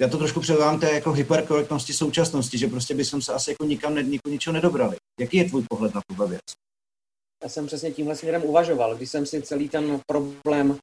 [0.00, 3.94] já to trošku předávám té jako hyperkorektnosti současnosti, že prostě bychom se asi jako nikam
[3.94, 4.96] ne, nikdo ničeho nedobrali.
[5.20, 6.42] Jaký je tvůj pohled na tuhle věc?
[7.42, 10.78] Já jsem přesně tímhle směrem uvažoval, když jsem si celý ten problém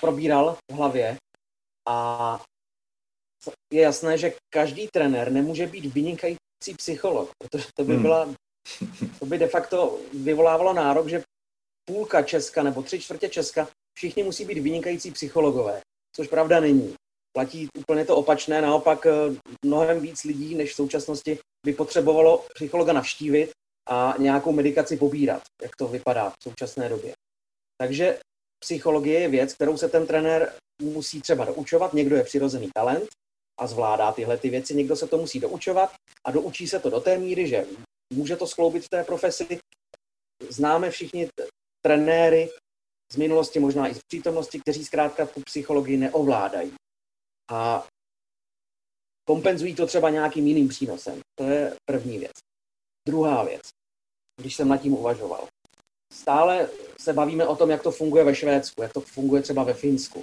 [0.00, 1.16] probíral v hlavě
[1.88, 2.40] a
[3.72, 8.02] je jasné, že každý trenér nemůže být vynikající psycholog, protože to by hmm.
[8.02, 8.34] byla,
[9.18, 11.22] to by de facto vyvolávalo nárok, že
[11.84, 15.80] půlka Česka nebo tři čtvrtě Česka, všichni musí být vynikající psychologové,
[16.16, 16.94] což pravda není
[17.32, 19.12] platí úplně to opačné, naopak eh,
[19.64, 23.50] mnohem víc lidí než v současnosti by potřebovalo psychologa navštívit
[23.88, 27.12] a nějakou medikaci pobírat, jak to vypadá v současné době.
[27.80, 28.20] Takže
[28.64, 31.94] psychologie je věc, kterou se ten trenér musí třeba doučovat.
[31.94, 33.08] Někdo je přirozený talent
[33.60, 35.92] a zvládá tyhle ty věci, někdo se to musí doučovat
[36.24, 37.66] a doučí se to do té míry, že
[38.14, 39.58] může to skloubit v té profesi.
[40.48, 41.28] Známe všichni
[41.86, 42.50] trenéry
[43.12, 46.72] z minulosti, možná i z přítomnosti, kteří zkrátka tu psychologii neovládají
[47.50, 47.86] a
[49.28, 51.20] kompenzují to třeba nějakým jiným přínosem.
[51.38, 52.32] To je první věc.
[53.08, 53.62] Druhá věc,
[54.40, 55.48] když jsem nad tím uvažoval.
[56.12, 56.68] Stále
[57.00, 60.22] se bavíme o tom, jak to funguje ve Švédsku, jak to funguje třeba ve Finsku,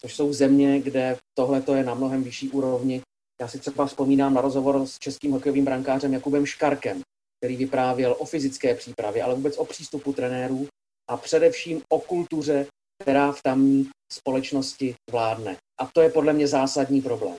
[0.00, 3.02] což jsou země, kde tohle je na mnohem vyšší úrovni.
[3.40, 7.02] Já si třeba vzpomínám na rozhovor s českým hokejovým brankářem Jakubem Škarkem,
[7.40, 10.68] který vyprávěl o fyzické přípravě, ale vůbec o přístupu trenérů
[11.10, 12.66] a především o kultuře,
[13.02, 15.56] která v tamní společnosti vládne.
[15.80, 17.36] A to je podle mě zásadní problém.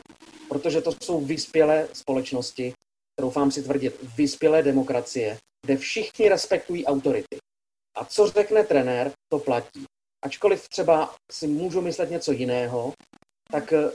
[0.50, 2.74] Protože to jsou vyspělé společnosti,
[3.20, 7.38] troufám si tvrdit, vyspělé demokracie, kde všichni respektují autority.
[7.98, 9.86] A co řekne trenér, to platí.
[10.26, 12.94] Ačkoliv třeba si můžu myslet něco jiného,
[13.52, 13.92] tak eh,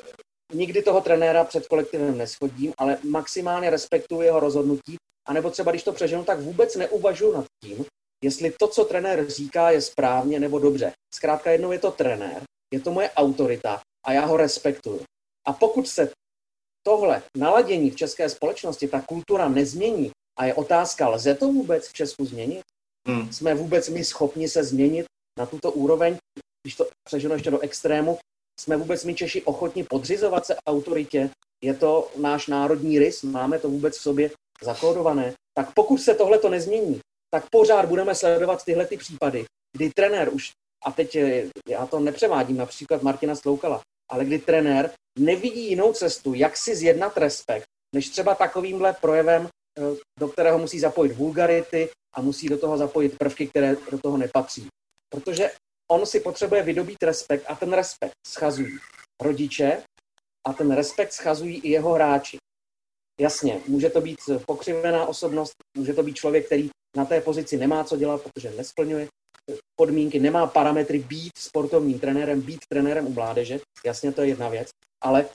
[0.53, 4.97] nikdy toho trenéra před kolektivem neschodím, ale maximálně respektuji jeho rozhodnutí,
[5.29, 7.85] anebo třeba když to přeženu, tak vůbec neuvažuji nad tím,
[8.25, 10.93] jestli to, co trenér říká, je správně nebo dobře.
[11.15, 12.43] Zkrátka jednou je to trenér,
[12.75, 15.05] je to moje autorita a já ho respektuju.
[15.47, 16.11] A pokud se
[16.83, 21.93] tohle naladění v české společnosti, ta kultura nezmění a je otázka, lze to vůbec v
[21.93, 22.63] Česku změnit?
[23.09, 23.33] Hmm.
[23.33, 25.07] Jsme vůbec my schopni se změnit
[25.39, 26.17] na tuto úroveň,
[26.63, 28.19] když to přeženu ještě do extrému,
[28.61, 31.31] jsme vůbec my Češi ochotni podřizovat se autoritě?
[31.65, 33.23] Je to náš národní rys?
[33.23, 34.31] Máme to vůbec v sobě
[34.63, 35.35] zakódované?
[35.55, 39.45] Tak pokud se tohle to nezmění, tak pořád budeme sledovat tyhle ty případy,
[39.77, 40.51] kdy trenér už,
[40.85, 41.17] a teď
[41.69, 47.17] já to nepřevádím, například Martina Sloukala, ale kdy trenér nevidí jinou cestu, jak si zjednat
[47.17, 49.83] respekt, než třeba takovýmhle projevem, eh,
[50.19, 54.69] do kterého musí zapojit vulgarity a musí do toho zapojit prvky, které do toho nepatří.
[55.15, 55.51] Protože
[55.91, 58.79] on si potřebuje vydobít respekt a ten respekt schazují
[59.23, 59.83] rodiče,
[60.47, 62.39] a ten respekt schazují i jeho hráči.
[63.21, 67.85] Jasně, může to být pokřivená osobnost, může to být člověk, který na té pozici nemá
[67.85, 69.09] co dělat, protože nesplňuje
[69.77, 73.61] podmínky, nemá parametry být sportovním trenérem, být trenérem u mládeže.
[73.85, 74.69] Jasně, to je jedna věc,
[75.05, 75.29] ale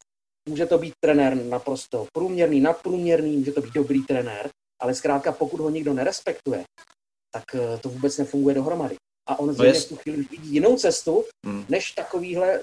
[0.50, 4.50] může to být trenér naprosto průměrný, nadprůměrný, může to být dobrý trenér,
[4.82, 6.64] ale zkrátka pokud ho nikdo nerespektuje,
[7.34, 8.96] tak eh, to vůbec nefunguje dohromady.
[9.30, 11.66] A on zřejmě v tu chvíli vidí jinou cestu, hmm.
[11.70, 12.62] než takovýhle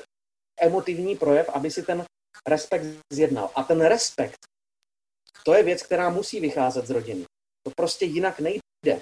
[0.61, 2.05] emotivní projev, aby si ten
[2.49, 3.51] respekt zjednal.
[3.55, 4.39] A ten respekt,
[5.45, 7.25] to je věc, která musí vycházet z rodiny.
[7.63, 9.01] To prostě jinak nejde.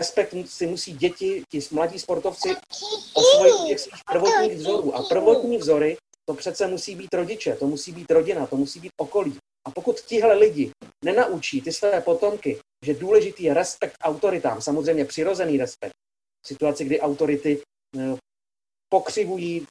[0.00, 2.48] Respekt si musí děti, ti mladí sportovci
[3.14, 4.94] osvojit těch svých prvotních vzorů.
[4.94, 8.92] A prvotní vzory, to přece musí být rodiče, to musí být rodina, to musí být
[8.96, 9.36] okolí.
[9.66, 10.70] A pokud tihle lidi
[11.04, 15.92] nenaučí ty své potomky, že důležitý je respekt autoritám, samozřejmě přirozený respekt,
[16.44, 17.62] v situaci, kdy autority
[17.98, 18.16] eh,
[18.88, 19.66] pokřivují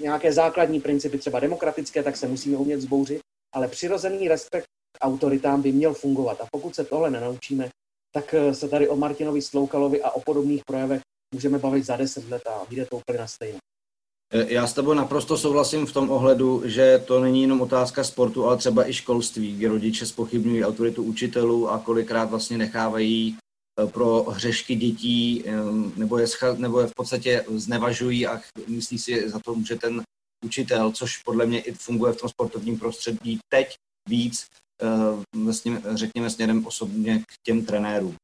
[0.00, 3.20] nějaké základní principy, třeba demokratické, tak se musíme umět zbouřit,
[3.54, 4.66] ale přirozený respekt
[5.00, 6.40] autoritám by měl fungovat.
[6.40, 7.70] A pokud se tohle nenaučíme,
[8.16, 11.00] tak eh, se tady o Martinovi Sloukalovi a o podobných projevech
[11.34, 13.58] můžeme bavit za deset let a vyjde to úplně na stejno.
[14.32, 18.44] Eh, já s tebou naprosto souhlasím v tom ohledu, že to není jenom otázka sportu,
[18.44, 24.22] ale třeba i školství, kdy rodiče spochybňují autoritu učitelů a kolikrát vlastně nechávají eh, pro
[24.22, 25.44] hřešky dětí
[25.96, 26.26] nebo je,
[26.56, 30.02] nebo je v podstatě znevažují a myslí si, za to může ten
[30.44, 33.74] učitel, což podle mě i funguje v tom sportovním prostředí teď
[34.08, 34.46] víc,
[35.44, 38.14] vlastně, řekněme směrem osobně k těm trenérům.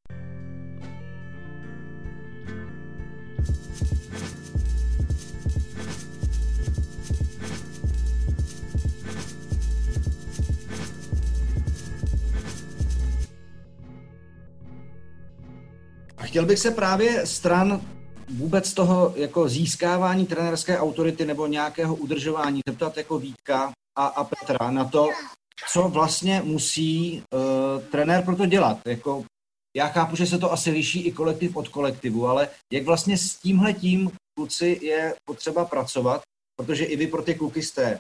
[16.33, 17.81] Chtěl bych se právě stran
[18.31, 24.71] vůbec toho jako získávání trenérské autority nebo nějakého udržování zeptat jako Vítka a, a Petra
[24.71, 25.09] na to,
[25.69, 28.79] co vlastně musí uh, trenér pro to dělat.
[28.87, 29.25] Jako,
[29.77, 33.37] já chápu, že se to asi liší i kolektiv od kolektivu, ale jak vlastně s
[33.37, 36.23] tímhletím kluci je potřeba pracovat,
[36.57, 37.99] protože i vy pro ty kluky jste,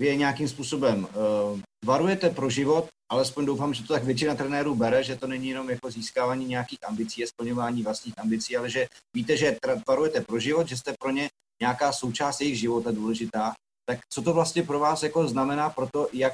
[0.00, 4.74] vy je nějakým způsobem uh, varujete pro život, alespoň doufám, že to tak většina trenérů
[4.74, 8.86] bere, že to není jenom jako získávání nějakých ambicí a splňování vlastních ambicí, ale že
[9.16, 9.56] víte, že
[9.88, 11.28] varujete pro život, že jste pro ně
[11.60, 13.52] nějaká součást jejich života důležitá,
[13.86, 16.32] tak co to vlastně pro vás jako znamená pro to, jak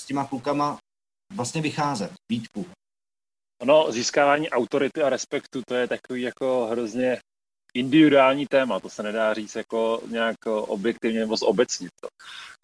[0.00, 0.78] s těma klukama
[1.34, 2.66] vlastně vycházet, Vítku?
[3.62, 7.18] Ono, získávání autority a respektu, to je takový jako hrozně
[7.74, 12.08] individuální téma, to se nedá říct jako nějak objektivně nebo zobecnit to.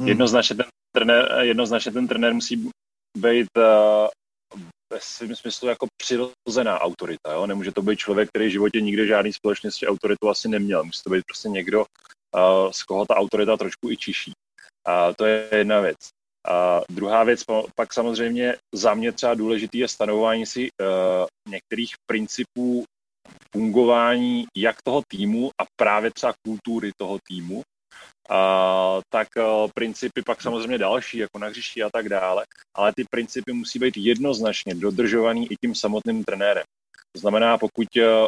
[0.01, 0.09] Hmm.
[0.09, 2.71] Jednoznačně, ten trenér, jednoznačně ten trenér musí
[3.19, 4.09] být uh,
[4.93, 7.33] ve svém smyslu jako přirozená autorita.
[7.33, 7.47] Jo?
[7.47, 10.85] Nemůže to být člověk, který v životě nikdy žádný společnosti autoritu asi neměl.
[10.85, 14.33] Musí to být prostě někdo, uh, z koho ta autorita trošku i čiší.
[14.87, 15.97] A to je jedna věc.
[16.49, 22.85] A druhá věc, pak samozřejmě za mě třeba důležitý je stanovování si uh, některých principů
[23.53, 27.63] fungování jak toho týmu a právě třeba kultury toho týmu,
[28.31, 32.45] a, tak uh, principy pak samozřejmě další, jako na hřišti a tak dále,
[32.77, 36.65] ale ty principy musí být jednoznačně dodržovaný i tím samotným trenérem.
[37.15, 37.87] To znamená, pokud,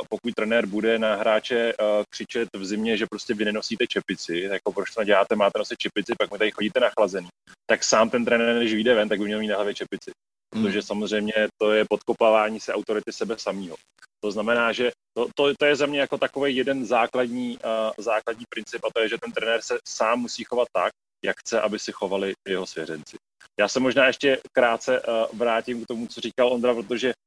[0.09, 1.73] pokud trenér bude na hráče
[2.11, 6.13] křičet v zimě, že prostě vy nenosíte čepici, jako proč to děláte, máte nosit čepici,
[6.19, 7.29] pak mi tady chodíte nachlazený,
[7.71, 10.11] tak sám ten trenér, když vyjde ven, tak by měl mít na hlavě čepici.
[10.51, 10.83] Protože hmm.
[10.83, 13.77] samozřejmě to je podkopávání se autority sebe samého.
[14.25, 18.45] To znamená, že to, to, to je za mě jako takový jeden základní, uh, základní
[18.55, 20.93] princip a to je, že ten trenér se sám musí chovat tak,
[21.25, 23.17] jak chce, aby si chovali jeho svěřenci.
[23.61, 27.26] Já se možná ještě krátce uh, vrátím k tomu, co říkal Ondra, protože Eh,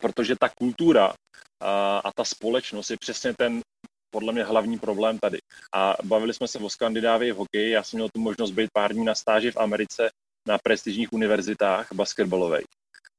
[0.00, 1.14] protože ta kultura
[1.60, 3.60] a, a ta společnost je přesně ten
[4.10, 5.38] podle mě hlavní problém tady.
[5.74, 8.92] A bavili jsme se o Skandinávii v hokeji, já jsem měl tu možnost být pár
[8.92, 10.10] dní na stáži v Americe
[10.48, 12.66] na prestižních univerzitách basketbalových.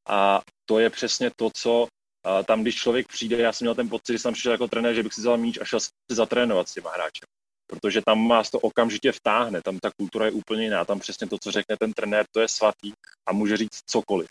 [0.10, 1.88] A to je přesně to, co
[2.27, 4.95] a tam, když člověk přijde, já jsem měl ten pocit, že jsem přišel jako trenér,
[4.95, 7.27] že bych si vzal míč a šel si zatrénovat s těma hráčem.
[7.67, 11.38] Protože tam vás to okamžitě vtáhne, tam ta kultura je úplně jiná, tam přesně to,
[11.43, 12.91] co řekne ten trenér, to je svatý
[13.30, 14.27] a může říct cokoliv.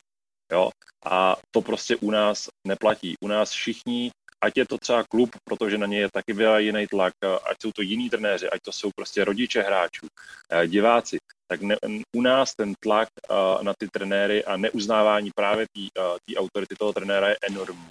[0.53, 0.71] Jo?
[1.07, 3.15] A to prostě u nás neplatí.
[3.25, 7.13] U nás všichni, ať je to třeba klub, protože na ně je taky jiný tlak,
[7.51, 10.07] ať jsou to jiní trenéři, ať to jsou prostě rodiče hráčů,
[10.51, 11.77] eh, diváci, tak ne,
[12.17, 16.93] u nás ten tlak uh, na ty trenéry a neuznávání právě té uh, autority toho
[16.93, 17.89] trenéra je enormní.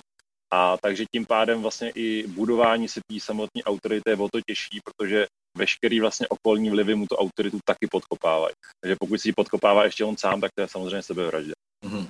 [0.54, 4.80] A takže tím pádem vlastně i budování si té samotné autority je o to těžší,
[4.86, 8.54] protože veškerý vlastně okolní vlivy mu tu autoritu taky podkopávají.
[8.82, 11.54] Takže pokud si ji podkopává ještě on sám, tak to je samozřejmě sebevražda.
[11.86, 12.08] Mm-hmm.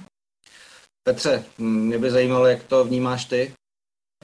[1.07, 3.53] Petře, mě by zajímalo, jak to vnímáš ty?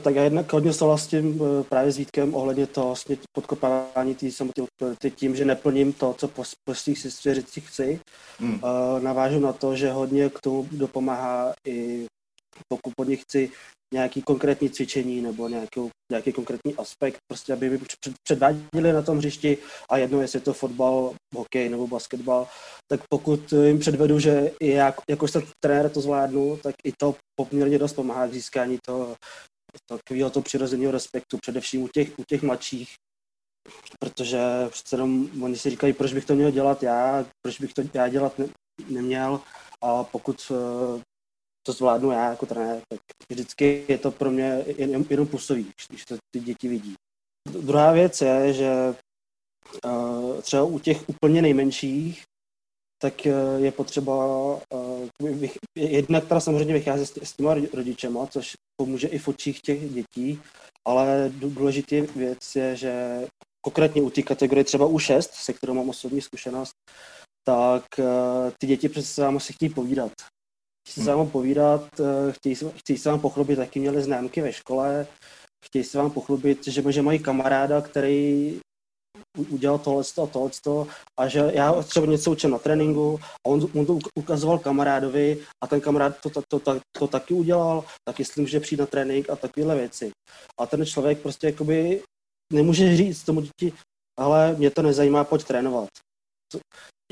[0.04, 4.62] tak já jednak hodně souhlasím eh, právě s Vítkem ohledně toho vlastně podkopávání té samoty
[5.16, 8.00] tím, že neplním to, co po, po svých svěřicích chci.
[8.40, 8.54] Hmm.
[8.54, 12.06] Uh, navážu na to, že hodně k tomu dopomáhá i
[12.68, 13.52] pokud po nich chci
[13.94, 17.80] nějaký konkrétní cvičení nebo nějaký, nějaký konkrétní aspekt, prostě aby mi
[18.24, 19.58] předváděli na tom hřišti
[19.90, 22.48] a jedno, jestli je to fotbal, hokej nebo basketbal,
[22.92, 27.80] tak pokud jim předvedu, že i já, jakožto trenér to zvládnu, tak i to poměrně
[27.80, 29.16] dost pomáhá k získání toho,
[29.90, 32.94] takového to přirozeného respektu, především u těch, u těch mladších,
[34.00, 37.82] protože přece jenom oni si říkají, proč bych to měl dělat já, proč bych to
[37.94, 38.46] já dělat ne,
[38.90, 39.40] neměl.
[39.84, 40.52] A pokud
[41.62, 45.72] eh, to zvládnu já jako trenér, tak vždycky je to pro mě jen, jenom působí,
[45.90, 46.96] když to ty děti vidí.
[47.50, 48.96] Druhá věc je, že
[49.86, 52.24] uh, třeba u těch úplně nejmenších,
[53.02, 54.26] tak uh, je potřeba
[54.74, 55.08] uh,
[55.76, 60.42] jedna, která samozřejmě vychází s, s těma rodičema, což pomůže i v očích těch dětí,
[60.88, 63.28] ale důležitý věc je, že
[63.66, 66.74] konkrétně u té kategorie třeba U6, se kterou mám osobní zkušenost,
[67.44, 67.84] tak
[68.58, 70.12] ty děti přece vám si chtějí povídat
[70.90, 75.08] chtějí se vám povídat, eh, chtějí, chtějí se vám pochlubit, taky měli známky ve škole,
[75.66, 78.60] chtějí se vám pochlubit, že, že mají kamaráda, který
[79.38, 80.52] udělal tohle a tohle
[81.20, 85.68] a že já třeba něco učím na tréninku a on, on to ukazoval kamarádovi a
[85.68, 89.30] ten kamarád to, to, to, to, to taky udělal, tak jestli může přijít na trénink
[89.30, 90.12] a takovéhle věci.
[90.60, 92.04] A ten člověk prostě jakoby
[92.54, 93.74] nemůže říct tomu děti,
[94.20, 95.90] ale mě to nezajímá, pojď trénovat.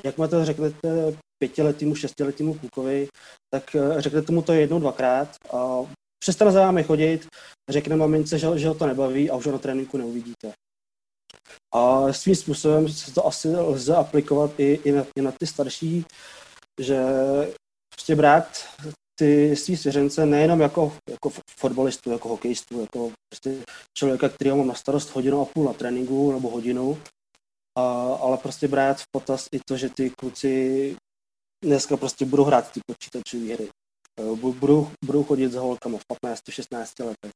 [0.04, 3.08] Jak mi to řeknete pětiletýmu, šestiletýmu klukovi,
[3.54, 5.78] tak eh, řekne tomu to jednou, dvakrát a
[6.20, 7.28] přestane za vámi chodit,
[7.70, 10.54] řekne mamince, že, že ho to nebaví a už ho na tréninku neuvidíte.
[11.74, 16.06] A svým způsobem se to asi lze aplikovat i, i, na, i na ty starší,
[16.82, 17.04] že
[17.96, 18.66] prostě brát
[19.20, 23.64] ty svý svěřence nejenom jako, jako fotbalistu, jako hokejistu, jako prostě
[23.98, 27.02] člověka, který mám na starost hodinu a půl na tréninku nebo hodinu,
[27.78, 27.82] a,
[28.14, 30.96] ale prostě brát v potaz i to, že ty kluci
[31.64, 33.70] dneska prostě budou hrát ty počítačové hry.
[34.20, 37.32] Eh, budou, budou chodit s holkama v 15-16 letech.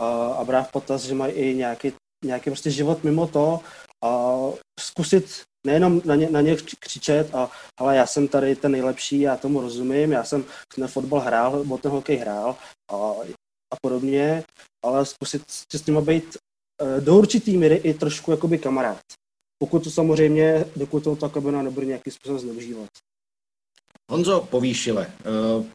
[0.00, 1.92] A, a brát v potaz, že mají i nějaký,
[2.24, 3.60] nějaký prostě život mimo to
[4.04, 4.38] a
[4.80, 9.36] zkusit nejenom na ně, na ně křičet a ale já jsem tady ten nejlepší, já
[9.36, 12.56] tomu rozumím, já jsem ten fotbal hrál, nebo ten hokej hrál
[12.92, 12.96] a,
[13.72, 14.44] a podobně,
[14.84, 16.36] ale zkusit s nimi být
[16.82, 19.02] eh, do určitý míry i trošku jakoby kamarád.
[19.58, 22.90] Pokud to samozřejmě, dokud to ta kabina nebude nějakým způsobem zneužívat.
[24.10, 25.66] Honzo Povýšile, uh,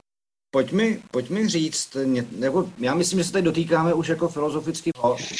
[0.51, 1.97] pojď mi, pojď mi říct,
[2.31, 4.91] nebo já myslím, že se tady dotýkáme už jako filozoficky,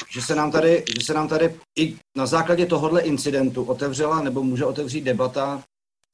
[0.10, 4.44] že se nám tady, že se nám tady i na základě tohohle incidentu otevřela nebo
[4.44, 5.64] může otevřít debata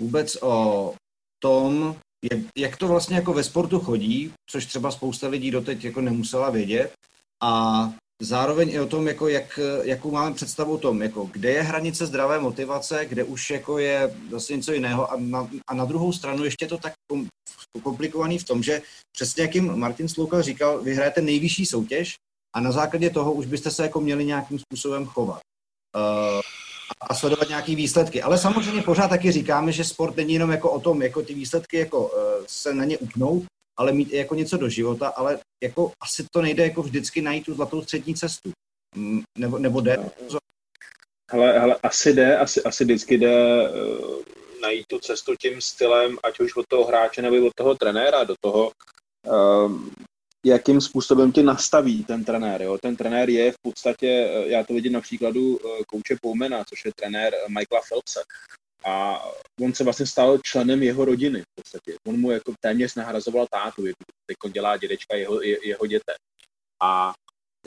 [0.01, 0.93] vůbec o
[1.39, 1.95] tom,
[2.31, 6.49] jak, jak to vlastně jako ve sportu chodí, což třeba spousta lidí doteď jako nemusela
[6.49, 6.91] vědět.
[7.43, 11.62] A zároveň i o tom, jako jak, jakou máme představu o tom, jako kde je
[11.62, 16.13] hranice zdravé motivace, kde už jako je zase něco jiného a na, a na druhou
[16.13, 17.28] stranu ještě to tak kom,
[17.84, 18.82] komplikovaný v tom, že
[19.15, 22.15] přesně jak jim Martin Sloukal říkal, vyhrajete nejvyšší soutěž
[22.56, 25.39] a na základě toho už byste se jako měli nějakým způsobem chovat.
[25.95, 26.41] Uh,
[27.01, 28.21] a sledovat nějaké výsledky.
[28.21, 31.78] Ale samozřejmě pořád taky říkáme, že sport není jenom jako o tom, jako ty výsledky
[31.78, 32.12] jako uh,
[32.47, 33.43] se na ně upnout,
[33.77, 37.45] ale mít i jako něco do života, ale jako asi to nejde jako vždycky najít
[37.45, 38.51] tu zlatou střední cestu.
[39.38, 40.09] Nebo, nebo jde?
[41.31, 44.21] Hele, hele, asi jde, asi, asi vždycky jde uh,
[44.61, 48.35] najít tu cestu tím stylem, ať už od toho hráče nebo od toho trenéra, do
[48.41, 48.71] toho,
[49.27, 49.81] uh,
[50.45, 52.61] jakým způsobem ti nastaví ten trenér.
[52.61, 52.77] Jo?
[52.81, 56.91] Ten trenér je v podstatě, eh, já to vidím na příkladu kouče Poumena, což je
[56.95, 58.21] trenér Michaela Phelpse
[58.86, 59.24] a
[59.62, 61.98] on se vlastně stal členem jeho rodiny v podstatě.
[62.08, 63.84] On mu jako téměř nahrazoval tátu,
[64.26, 66.13] teď dělá dědečka jeho, jeho děte.
[66.84, 67.13] A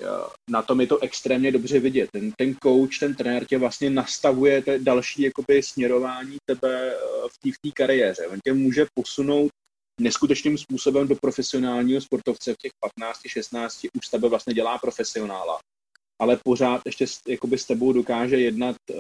[0.01, 0.05] e,
[0.51, 2.11] na tom je to extrémně dobře vidět.
[2.13, 6.97] Ten, ten coach, ten trenér tě vlastně nastavuje te další jakoby, směrování tebe e,
[7.53, 8.27] v té kariéře.
[8.27, 9.51] On tě může posunout
[10.01, 15.59] neskutečným způsobem do profesionálního sportovce v těch 15-16 už tebe vlastně dělá profesionála
[16.21, 18.97] ale pořád ještě jakoby s tebou dokáže jednat uh,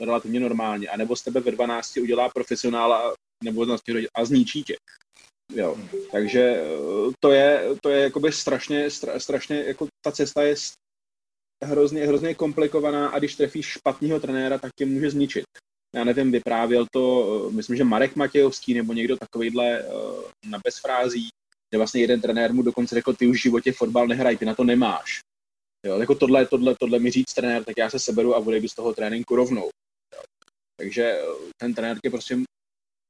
[0.00, 3.14] relativně normálně, a nebo z tebe ve 12 udělá profesionála
[3.44, 3.66] nebo
[4.14, 4.76] a zničí tě.
[5.54, 5.78] Jo.
[6.12, 10.54] Takže uh, to je, to je jakoby strašně, stra, strašně, jako ta cesta je
[11.64, 15.44] hrozně, hrozně komplikovaná a když trefíš špatného trenéra, tak tě může zničit.
[15.94, 19.90] Já nevím, vyprávěl to, uh, myslím, že Marek Matějovský nebo někdo takovýhle uh,
[20.50, 21.28] na bezfrází,
[21.70, 24.54] kde vlastně jeden trenér mu dokonce řekl, ty už v životě fotbal nehraj, ty na
[24.54, 25.20] to nemáš.
[25.86, 28.74] Jo, jako tohle, tohle, tohle mi říct trenér, tak já se seberu a odejdu z
[28.74, 29.70] toho tréninku rovnou.
[30.14, 30.22] Jo.
[30.76, 31.24] Takže eh,
[31.60, 32.36] ten trenér tě prostě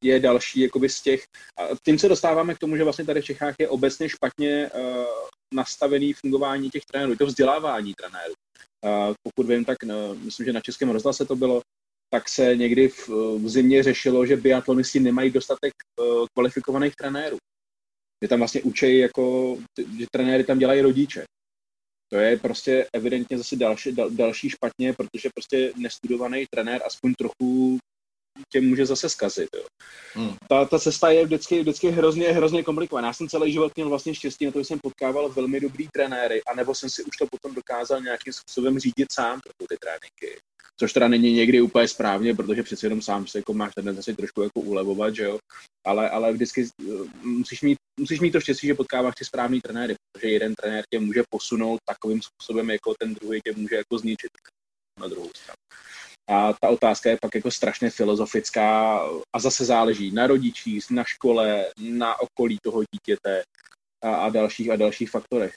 [0.04, 1.24] je další jakoby z těch.
[1.58, 5.04] A tím se dostáváme k tomu, že vlastně tady v Čechách je obecně špatně uh,
[5.54, 8.34] nastavený fungování těch trenérů, to vzdělávání trenérů.
[8.84, 11.60] Uh, pokud vím, tak no, myslím, že na Českém rozhlase to bylo,
[12.14, 13.08] tak se někdy v,
[13.38, 17.36] v zimě řešilo, že biatlonisti nemají dostatek uh, kvalifikovaných trenérů.
[18.24, 19.56] Že tam vlastně učí, jako,
[19.98, 21.24] že trenéry tam dělají rodiče.
[22.12, 27.78] To je prostě evidentně zase další, dal, další špatně, protože prostě nestudovaný trenér aspoň trochu
[28.52, 29.48] tě může zase zkazit.
[29.56, 29.64] Jo.
[30.14, 30.34] Hmm.
[30.48, 33.08] Ta, ta cesta je vždycky, vždycky hrozně, hrozně komplikovaná.
[33.08, 36.40] Já jsem celý život měl vlastně štěstí na to, že jsem potkával velmi dobrý trenéry,
[36.52, 40.40] anebo jsem si už to potom dokázal nějakým způsobem řídit sám pro ty tréninky.
[40.80, 44.42] Což teda není někdy úplně správně, protože přeci jenom sám se jako máš tendenci trošku
[44.42, 45.38] jako ulevovat, že jo.
[45.86, 46.92] Ale, ale vždycky eh,
[47.22, 51.00] musíš mít, musíš mít to štěstí, že potkáváš ty správný trenéry, protože jeden trenér tě
[51.00, 54.30] může posunout takovým způsobem, jako ten druhý tě může jako zničit
[55.00, 55.56] na druhou stranu.
[56.30, 59.00] A ta otázka je pak jako strašně filozofická
[59.36, 63.42] a zase záleží na rodičích, na škole, na okolí toho dítěte
[64.04, 65.54] a, a dalších a dalších faktorech.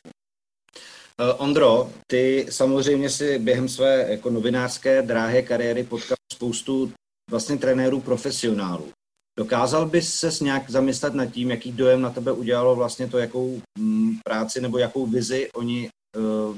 [1.20, 6.94] Uh, Ondro, ty samozřejmě si během své jako novinářské dráhy kariéry potkal spoustu
[7.30, 8.93] vlastně trenérů profesionálů.
[9.40, 13.62] Dokázal bys se nějak zamyslet nad tím, jaký dojem na tebe udělalo vlastně to, jakou
[13.80, 16.58] mm, práci nebo jakou vizi oni uh,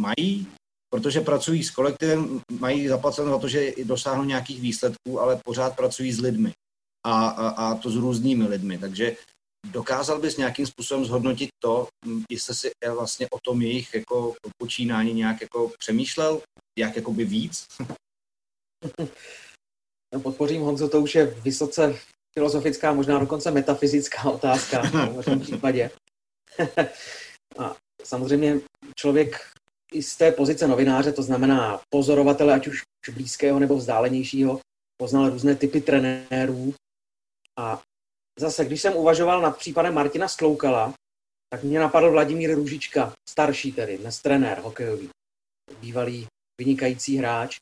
[0.00, 0.46] mají
[0.96, 6.12] protože pracují s kolektivem, mají zaplaceno za to, že dosáhnou nějakých výsledků, ale pořád pracují
[6.12, 6.52] s lidmi
[7.06, 8.78] a, a, a to s různými lidmi.
[8.78, 9.16] Takže
[9.72, 11.88] dokázal bys nějakým způsobem zhodnotit to,
[12.30, 16.40] jestli si vlastně o tom jejich jako počínání nějak jako přemýšlel,
[16.78, 17.66] jak jakoby víc?
[20.16, 21.98] No, podpořím Honzo, to už je vysoce
[22.32, 24.82] filozofická, možná dokonce metafyzická otázka
[25.20, 25.90] v tom případě.
[27.58, 28.60] a samozřejmě
[28.94, 29.50] člověk
[29.92, 32.82] i z té pozice novináře, to znamená pozorovatele, ať už
[33.14, 34.60] blízkého nebo vzdálenějšího,
[34.96, 36.74] poznal různé typy trenérů.
[37.58, 37.82] A
[38.38, 40.94] zase, když jsem uvažoval nad případem Martina Sloukala,
[41.52, 45.08] tak mě napadl Vladimír Růžička, starší tedy, dnes trenér hokejový,
[45.80, 46.26] bývalý
[46.60, 47.56] vynikající hráč.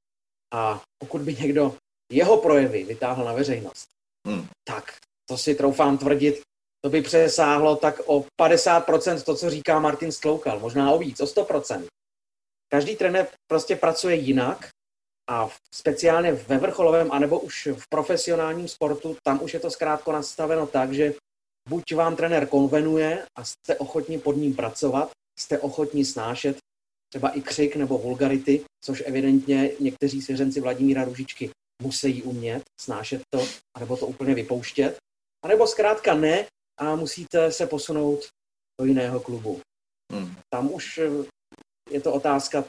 [0.52, 1.76] A pokud by někdo
[2.12, 3.88] jeho projevy vytáhl na veřejnost,
[4.26, 4.46] hmm.
[4.68, 4.96] tak
[5.28, 6.42] to si troufám tvrdit,
[6.84, 11.24] to by přesáhlo tak o 50% to, co říká Martin Skloukal, možná o víc, o
[11.24, 11.86] 100%
[12.74, 14.68] každý trenér prostě pracuje jinak
[15.30, 20.66] a speciálně ve vrcholovém anebo už v profesionálním sportu, tam už je to zkrátko nastaveno
[20.66, 21.14] tak, že
[21.68, 26.56] buď vám trenér konvenuje a jste ochotni pod ním pracovat, jste ochotni snášet
[27.12, 31.50] třeba i křik nebo vulgarity, což evidentně někteří svěřenci Vladimíra Ružičky
[31.82, 33.46] musí umět snášet to,
[33.78, 34.96] nebo to úplně vypouštět,
[35.44, 36.46] anebo zkrátka ne
[36.80, 38.20] a musíte se posunout
[38.80, 39.60] do jiného klubu.
[40.12, 40.36] Hmm.
[40.54, 41.00] Tam už
[41.90, 42.64] je to otázka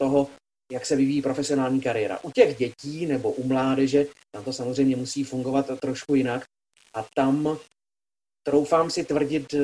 [0.00, 0.30] toho,
[0.72, 2.18] jak se vyvíjí profesionální kariéra.
[2.22, 6.44] U těch dětí nebo u mládeže, tam to samozřejmě musí fungovat trošku jinak.
[6.94, 7.58] A tam,
[8.46, 9.54] troufám si tvrdit,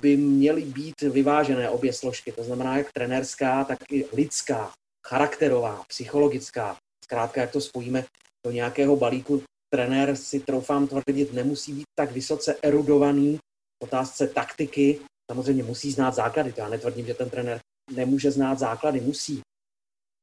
[0.00, 2.32] by měly být vyvážené obě složky.
[2.32, 4.72] To znamená jak trenérská, tak i lidská,
[5.06, 6.76] charakterová, psychologická.
[7.06, 8.04] Zkrátka, jak to spojíme
[8.46, 9.42] do nějakého balíku,
[9.74, 13.38] trenér si troufám tvrdit, nemusí být tak vysoce erudovaný
[13.82, 15.00] v otázce taktiky.
[15.30, 16.52] Samozřejmě musí znát základy.
[16.52, 17.60] To já netvrdím, že ten trenér
[17.92, 19.40] nemůže znát základy, musí.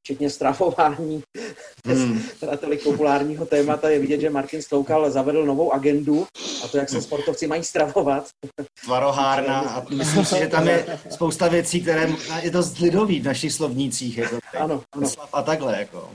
[0.03, 1.23] Včetně stravování,
[1.87, 2.23] hmm.
[2.39, 6.27] teda tolik populárního témata je vidět, že Martin Stoukal zavedl novou agendu
[6.63, 8.27] a to, jak se sportovci mají stravovat.
[8.85, 12.09] Tvarohárna a myslím si, že tam je spousta věcí, které
[12.41, 14.17] je to lidový v našich slovnících.
[14.17, 15.09] Jako ano, ano.
[15.33, 15.79] A takhle.
[15.79, 16.11] Jako.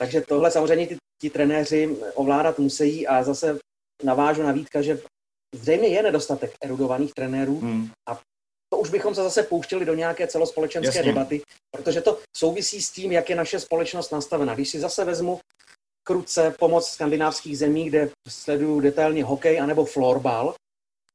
[0.00, 3.58] Takže tohle samozřejmě ti, ti trenéři ovládat musí a zase
[4.04, 5.00] navážu na Vítka, že
[5.54, 7.90] zřejmě je nedostatek erudovaných trenérů hmm.
[8.08, 8.20] a
[8.72, 11.12] to už bychom se zase pouštili do nějaké celospolečenské Jasně.
[11.12, 11.42] debaty,
[11.74, 14.54] protože to souvisí s tím, jak je naše společnost nastavena.
[14.54, 15.40] Když si zase vezmu
[16.06, 20.54] kruce pomoc skandinávských zemí, kde sleduju detailně hokej anebo florbal,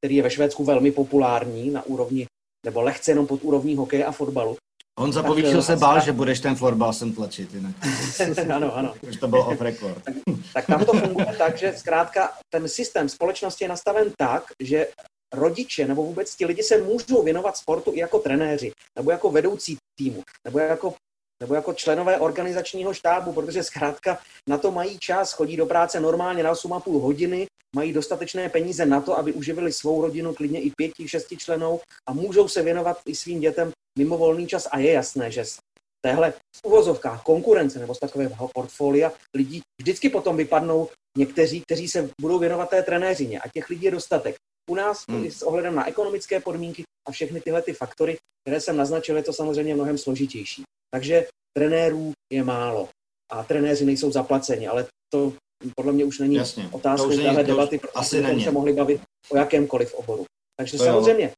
[0.00, 2.26] který je ve Švédsku velmi populární na úrovni,
[2.66, 4.56] nebo lehce jenom pod úrovní hokeje a fotbalu.
[4.98, 7.54] On zapovíčil se bál, že budeš ten florbal sem tlačit.
[7.54, 7.74] Jinak.
[8.54, 8.94] ano, ano.
[9.08, 10.04] Už to byl off record.
[10.04, 10.14] tak,
[10.54, 14.86] tak tam to funguje tak, že zkrátka ten systém společnosti je nastaven tak, že
[15.34, 19.76] rodiče nebo vůbec ti lidi se můžou věnovat sportu i jako trenéři, nebo jako vedoucí
[19.98, 20.94] týmu, nebo jako
[21.42, 24.18] nebo jako členové organizačního štábu, protože zkrátka
[24.48, 29.00] na to mají čas, chodí do práce normálně na 8,5 hodiny, mají dostatečné peníze na
[29.00, 33.14] to, aby uživili svou rodinu, klidně i pěti, šesti členou a můžou se věnovat i
[33.14, 35.58] svým dětem mimo volný čas a je jasné, že z
[36.04, 40.88] téhle v uvozovkách konkurence nebo z takového portfolia lidí vždycky potom vypadnou
[41.18, 44.36] někteří, kteří se budou věnovat té trenéřině a těch lidí je dostatek.
[44.70, 45.30] U nás hmm.
[45.30, 49.32] s ohledem na ekonomické podmínky a všechny tyhle ty faktory, které jsem naznačil, je to
[49.32, 50.62] samozřejmě mnohem složitější.
[50.94, 51.26] Takže
[51.56, 52.88] trenérů je málo
[53.32, 55.32] a trenéři nejsou zaplaceni, ale to
[55.76, 56.68] podle mě už není Jasně.
[56.72, 60.24] otázkou téhle debaty, protože bychom se mohli bavit o jakémkoliv oboru.
[60.56, 61.32] Takže to samozřejmě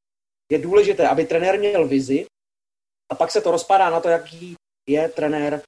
[0.53, 2.27] je důležité, aby trenér měl vizi
[3.13, 4.55] a pak se to rozpadá na to, jaký
[4.89, 5.63] je trenér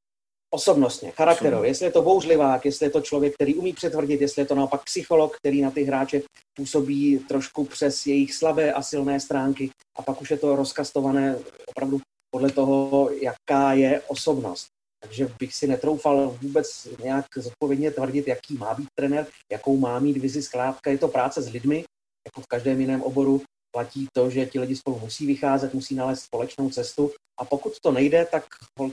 [0.54, 1.70] osobnostně, charakterově.
[1.70, 4.84] Jestli je to bouřlivák, jestli je to člověk, který umí přetvrdit, jestli je to naopak
[4.84, 6.22] psycholog, který na ty hráče
[6.56, 12.00] působí trošku přes jejich slabé a silné stránky a pak už je to rozkastované opravdu
[12.30, 14.66] podle toho, jaká je osobnost.
[15.02, 20.16] Takže bych si netroufal vůbec nějak zodpovědně tvrdit, jaký má být trenér, jakou má mít
[20.16, 20.42] vizi.
[20.42, 21.84] Zkrátka je to práce s lidmi,
[22.28, 23.42] jako v každém jiném oboru.
[23.74, 27.10] Platí to, že ti lidi spolu musí vycházet, musí nalézt společnou cestu
[27.40, 28.44] a pokud to nejde, tak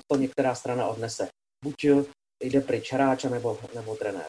[0.07, 1.27] to některá strana odnese.
[1.65, 1.75] Buď
[2.43, 4.25] jde pryč hráč nebo, nebo trenér.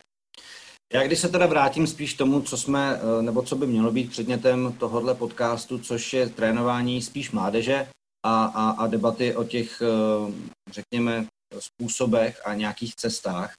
[0.93, 4.11] Já když se teda vrátím spíš tomu, co jsme, eh, nebo co by mělo být
[4.11, 7.89] předmětem tohohle podcastu, což je trénování spíš mládeže
[8.27, 10.33] a, a, a debaty o těch, eh,
[10.73, 11.27] řekněme,
[11.59, 13.55] způsobech a nějakých cestách,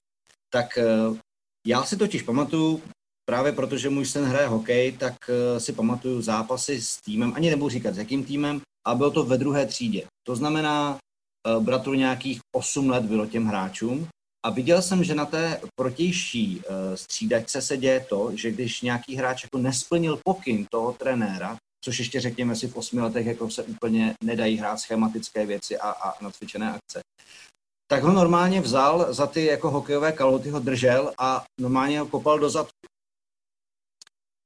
[0.52, 0.84] tak eh,
[1.66, 2.82] já si totiž pamatuju,
[3.24, 7.68] právě protože můj syn hraje hokej, tak eh, si pamatuju zápasy s týmem, ani nebudu
[7.68, 10.06] říkat s jakým týmem, a bylo to ve druhé třídě.
[10.26, 14.08] To znamená, eh, bratru nějakých 8 let bylo těm hráčům
[14.46, 16.62] a viděl jsem, že na té protější
[16.94, 22.20] střídačce se děje to, že když nějaký hráč jako nesplnil pokyn toho trenéra, což ještě
[22.20, 26.72] řekněme si v osmi letech jako se úplně nedají hrát schematické věci a, a nacvičené
[26.72, 27.00] akce,
[27.90, 32.38] tak ho normálně vzal za ty jako hokejové kalhoty, ho držel a normálně ho kopal
[32.38, 32.86] do zadku.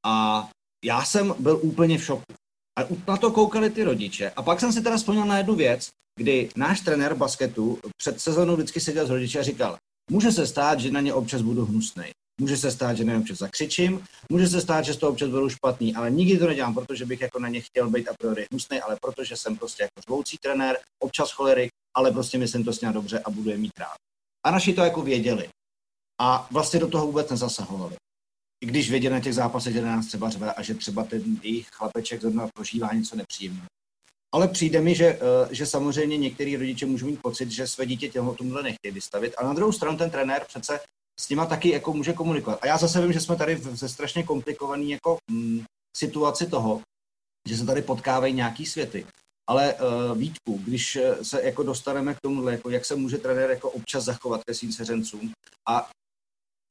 [0.06, 0.48] A
[0.84, 2.34] já jsem byl úplně v šoku.
[2.78, 4.30] A na to koukali ty rodiče.
[4.30, 8.56] A pak jsem si teda vzpomněl na jednu věc, kdy náš trenér basketu před sezónou
[8.56, 9.76] vždycky seděl s rodiči a říkal,
[10.10, 12.10] může se stát, že na ně občas budu hnusnej.
[12.40, 15.28] Může se stát, že na ně občas zakřičím, může se stát, že z toho občas
[15.28, 18.46] budu špatný, ale nikdy to nedělám, protože bych jako na ně chtěl být a priori
[18.50, 22.92] hnusnej, ale protože jsem prostě jako řvoucí trenér, občas cholerik ale prostě myslím to s
[22.92, 23.96] dobře a budu je mít rád.
[24.46, 25.48] A naši to jako věděli.
[26.20, 27.96] A vlastně do toho vůbec nezasahovali.
[28.60, 31.68] I když věděli na těch zápasech, že nás třeba řve a že třeba ten jejich
[31.68, 33.66] chlapeček zrovna prožívá něco nepříjemného.
[34.34, 38.08] Ale přijde mi, že, eh, že samozřejmě některý rodiče můžou mít pocit, že své dítě
[38.08, 39.34] těho tomhle nechtějí vystavit.
[39.38, 40.80] A na druhou stranu ten trenér přece
[41.20, 42.58] s nima taky jako může komunikovat.
[42.62, 45.64] A já zase vím, že jsme tady ze strašně komplikované jako mm,
[45.96, 46.80] situaci toho,
[47.48, 49.06] že se tady potkávají nějaký světy.
[49.48, 53.50] Ale uh, Vítku, když eh, se jako dostaneme k tomu, jako jak se může trenér
[53.50, 55.32] jako občas zachovat ke svým seřencům
[55.68, 55.90] a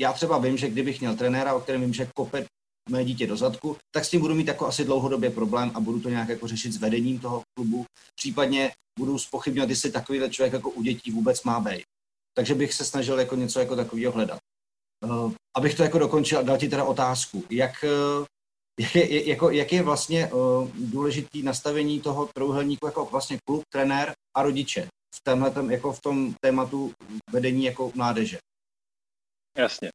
[0.02, 2.46] já třeba vím, že kdybych měl trenéra, o kterém vím, že kope
[2.90, 6.00] mé dítě do zadku, tak s tím budu mít jako asi dlouhodobě problém a budu
[6.00, 7.86] to nějak jako řešit s vedením toho klubu.
[8.16, 11.84] Případně budu spochybňovat, jestli takovýhle člověk jako u dětí vůbec má být.
[12.36, 14.40] Takže bych se snažil jako něco jako takového hledat.
[15.06, 17.44] Uh, abych to jako dokončil a dal ti teda otázku.
[17.50, 17.72] Jak,
[18.20, 18.26] uh,
[18.80, 24.14] jak je, jako, jak je vlastně uh, důležitý nastavení toho trouhelníku jako vlastně klub, trenér
[24.38, 26.94] a rodiče v tomhle, jako v tom tématu
[27.32, 28.38] vedení jako mládeže?
[29.58, 29.90] Jasně.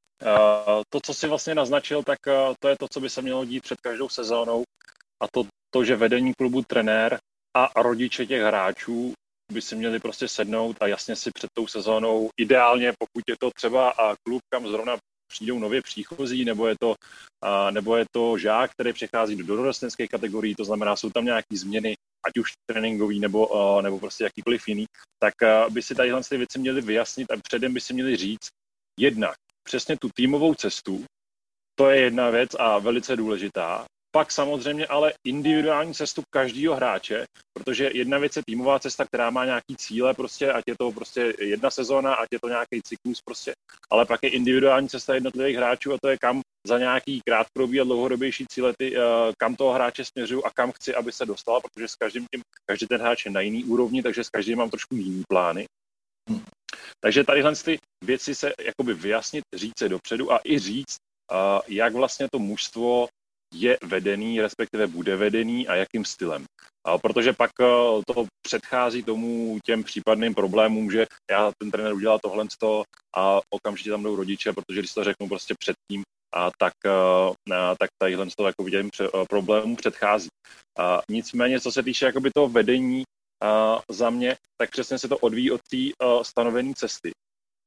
[0.88, 2.18] To, co si vlastně naznačil, tak
[2.60, 4.64] to je to, co by se mělo dít před každou sezónou
[5.22, 7.18] a to, to, že vedení klubu, trenér
[7.56, 9.12] a rodiče těch hráčů
[9.52, 13.50] by si měli prostě sednout a jasně si před tou sezónou, ideálně pokud je to
[13.56, 14.96] třeba a klub, kam zrovna
[15.32, 16.94] přijdou nově příchozí, nebo je to,
[17.70, 21.94] nebo je to žák, který přechází do dorostenské kategorii, to znamená, jsou tam nějaké změny,
[22.26, 24.86] ať už tréninkový nebo, nebo prostě jakýkoliv jiný,
[25.18, 25.34] tak
[25.70, 28.48] by si tadyhle ty věci měli vyjasnit a předem by si měli říct
[29.00, 29.36] jednak
[29.68, 31.04] přesně tu týmovou cestu,
[31.78, 33.86] to je jedna věc a velice důležitá
[34.18, 39.44] pak samozřejmě ale individuální cestu každého hráče, protože jedna věc je týmová cesta, která má
[39.44, 43.52] nějaký cíle, prostě, ať je to prostě jedna sezóna, ať je to nějaký cyklus, prostě,
[43.90, 47.84] ale pak je individuální cesta jednotlivých hráčů a to je kam za nějaký krátkodobý a
[47.84, 49.02] dlouhodobější cíle, ty, uh,
[49.38, 52.86] kam toho hráče směřuju a kam chci, aby se dostal, protože s každým tím, každý
[52.86, 55.66] ten hráč je na jiný úrovni, takže s každým mám trošku jiný plány.
[57.00, 60.96] Takže tadyhle ty věci se jakoby vyjasnit, říct se dopředu a i říct,
[61.68, 63.08] jak vlastně to mužstvo
[63.54, 66.44] je vedený, respektive bude vedený a jakým stylem.
[66.86, 67.64] A protože pak eh,
[68.06, 72.46] to předchází tomu těm případným problémům, že já ten trenér udělal tohle
[73.16, 76.02] a okamžitě tam jdou rodiče, protože když to řeknu prostě předtím,
[76.34, 80.28] a tak, eh, a, tak tadyhle to jako vidím pře, eh, problémů předchází.
[80.78, 83.04] A nicméně, co se týče jakoby toho vedení
[83.42, 85.76] a, za mě, tak přesně se to odvíjí od té
[86.22, 87.10] stanovené cesty.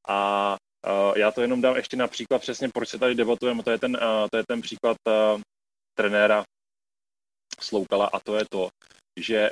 [0.08, 3.78] A a já to jenom dám ještě například přesně, proč se tady debatujeme, to je
[3.78, 3.98] ten,
[4.30, 4.96] to je ten příklad
[5.94, 6.44] trenéra
[7.60, 8.68] Sloukala a to je to,
[9.20, 9.50] že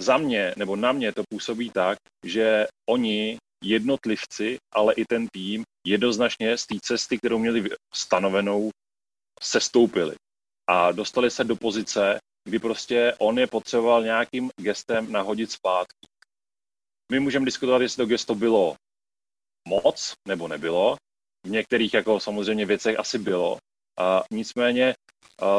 [0.00, 5.62] za mě nebo na mě to působí tak, že oni jednotlivci, ale i ten tým
[5.86, 8.70] jednoznačně z té cesty, kterou měli stanovenou,
[9.42, 10.14] sestoupili
[10.70, 12.18] a dostali se do pozice,
[12.48, 16.06] kdy prostě on je potřeboval nějakým gestem nahodit zpátky.
[17.12, 18.76] My můžeme diskutovat, jestli to gesto bylo
[19.68, 20.96] moc nebo nebylo.
[21.46, 23.58] V některých jako samozřejmě věcech asi bylo,
[23.98, 24.94] a nicméně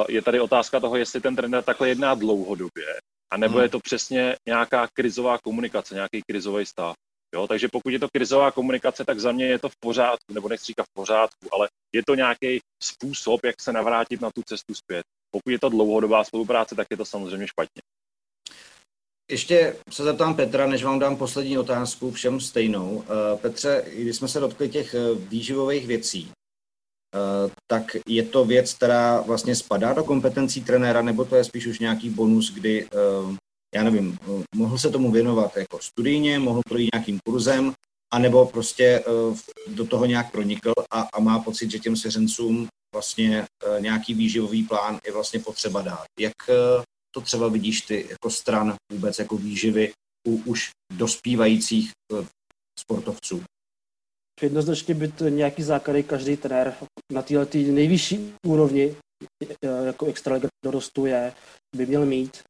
[0.09, 2.99] je tady otázka toho, jestli ten trenér takhle jedná dlouhodobě,
[3.31, 3.63] A nebo hmm.
[3.63, 6.95] je to přesně nějaká krizová komunikace, nějaký krizový stav.
[7.35, 10.49] Jo, takže pokud je to krizová komunikace, tak za mě je to v pořádku, nebo
[10.49, 14.75] nechci říkat v pořádku, ale je to nějaký způsob, jak se navrátit na tu cestu
[14.75, 15.05] zpět.
[15.31, 17.81] Pokud je to dlouhodobá spolupráce, tak je to samozřejmě špatně.
[19.31, 23.03] Ještě se zeptám Petra, než vám dám poslední otázku, všem stejnou.
[23.03, 28.73] Eh, Petře, když jsme se dotkli těch eh, výživových věcí, eh, tak je to věc,
[28.73, 32.87] která vlastně spadá do kompetencí trenéra, nebo to je spíš už nějaký bonus, kdy,
[33.75, 34.17] já nevím,
[34.55, 37.73] mohl se tomu věnovat jako studijně, mohl projít nějakým kurzem,
[38.13, 39.03] anebo prostě
[39.67, 43.45] do toho nějak pronikl a, a má pocit, že těm svěřencům vlastně
[43.79, 46.05] nějaký výživový plán je vlastně potřeba dát.
[46.19, 46.33] Jak
[47.11, 49.93] to třeba vidíš ty jako stran vůbec jako výživy
[50.27, 52.25] u už dospívajících eh,
[52.79, 53.43] sportovců?
[54.41, 56.75] Jednoznačně by to nějaký základy každý trenér
[57.11, 58.95] na této nejvyšší úrovni,
[59.43, 61.33] eh, jako extraliga dorostu je,
[61.75, 62.43] by měl mít.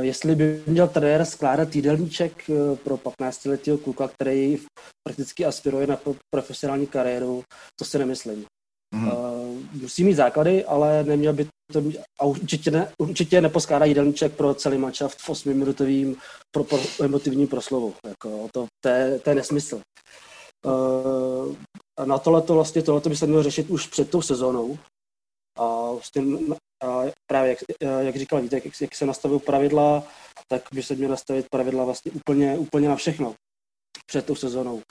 [0.00, 2.50] Jestli by měl trenér skládat jídelníček
[2.84, 4.58] pro 15-letého kluka, který
[5.08, 5.98] prakticky aspiruje na
[6.34, 7.42] profesionální kariéru,
[7.78, 8.46] to si nemyslím.
[8.94, 9.10] Mm.
[9.72, 14.54] Musí mít základy, ale neměl by to mít, a určitě, ne, určitě neposkládá jídelníček pro
[14.54, 16.16] celý manšaft v 8-minutovým
[16.50, 17.94] pro, pro, emotivním proslovu.
[18.06, 19.80] Jako, to, to, je, to je nesmysl.
[20.66, 21.54] Uh,
[21.98, 24.78] a na tohle to vlastně tohle by se mělo řešit už před tou sezónou.
[25.58, 26.22] A, vlastně,
[26.84, 27.58] a právě jak,
[28.00, 30.04] jak říkal Vítek, jak, jak se nastavují pravidla,
[30.48, 33.34] tak by se mělo nastavit pravidla vlastně úplně, úplně na všechno
[34.06, 34.82] před tou sezónou.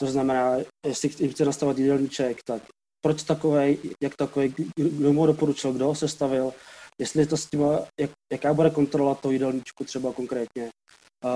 [0.00, 0.56] To znamená,
[0.86, 2.62] jestli chce nastavit jídelníček, tak
[3.00, 6.52] proč takový, jak takový, kdo mu doporučil, kdo ho sestavil,
[7.00, 7.60] jestli to s tím,
[8.00, 10.70] jak, jaká bude kontrola toho jídelníčku třeba konkrétně
[11.24, 11.28] a,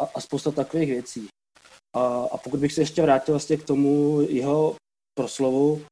[0.00, 1.28] a, a spousta takových věcí.
[1.96, 4.76] A, a pokud bych se ještě vrátil vlastně k tomu jeho
[5.14, 5.82] proslovu,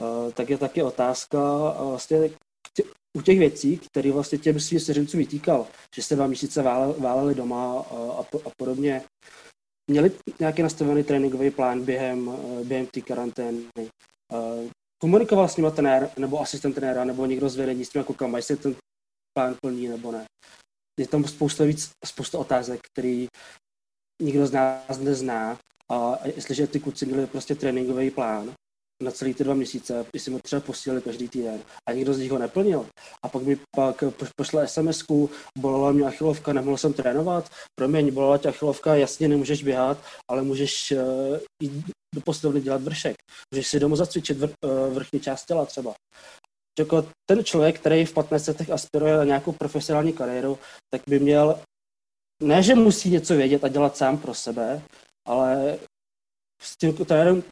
[0.00, 1.38] a, tak je taky otázka
[1.78, 2.30] vlastně
[2.74, 2.82] tě,
[3.16, 5.66] u těch věcí, které vlastně těm svým seřencům vytýkal,
[5.96, 6.62] že se dva měsíce
[6.98, 9.04] váleli doma a, a, a podobně,
[9.90, 13.62] měli nějaký nastavený tréninkový plán během, během té karantény,
[15.02, 18.56] komunikoval s nimi trenér nebo asistent trenéra nebo někdo z vedení s těmi klukama, jestli
[18.56, 18.74] ten
[19.38, 20.24] plán plní nebo ne.
[21.00, 23.26] Je tam spousta víc, spousta otázek, který
[24.22, 25.58] nikdo z nás nezná
[25.90, 28.54] a jestliže ty kluci měli prostě tréninkový plán,
[29.02, 32.30] na celý ty dva měsíce, jestli mu třeba posílali každý týden a nikdo z nich
[32.30, 32.86] ho neplnil.
[33.22, 34.04] A pak mi pak
[34.36, 35.04] pošle sms
[35.58, 39.98] bolela mě achilovka, nemohl jsem trénovat, promiň, bolela tě achilovka, jasně nemůžeš běhat,
[40.30, 41.84] ale můžeš uh, jít
[42.14, 43.16] do posilovny dělat vršek.
[43.54, 45.94] Můžeš si domů zacvičit vr, uh, vrchní část těla třeba.
[46.78, 50.58] Jako ten člověk, který v 15 letech aspiruje na nějakou profesionální kariéru,
[50.90, 51.60] tak by měl
[52.42, 54.82] ne, že musí něco vědět a dělat sám pro sebe,
[55.28, 55.78] ale
[56.62, 57.42] s tím trenérem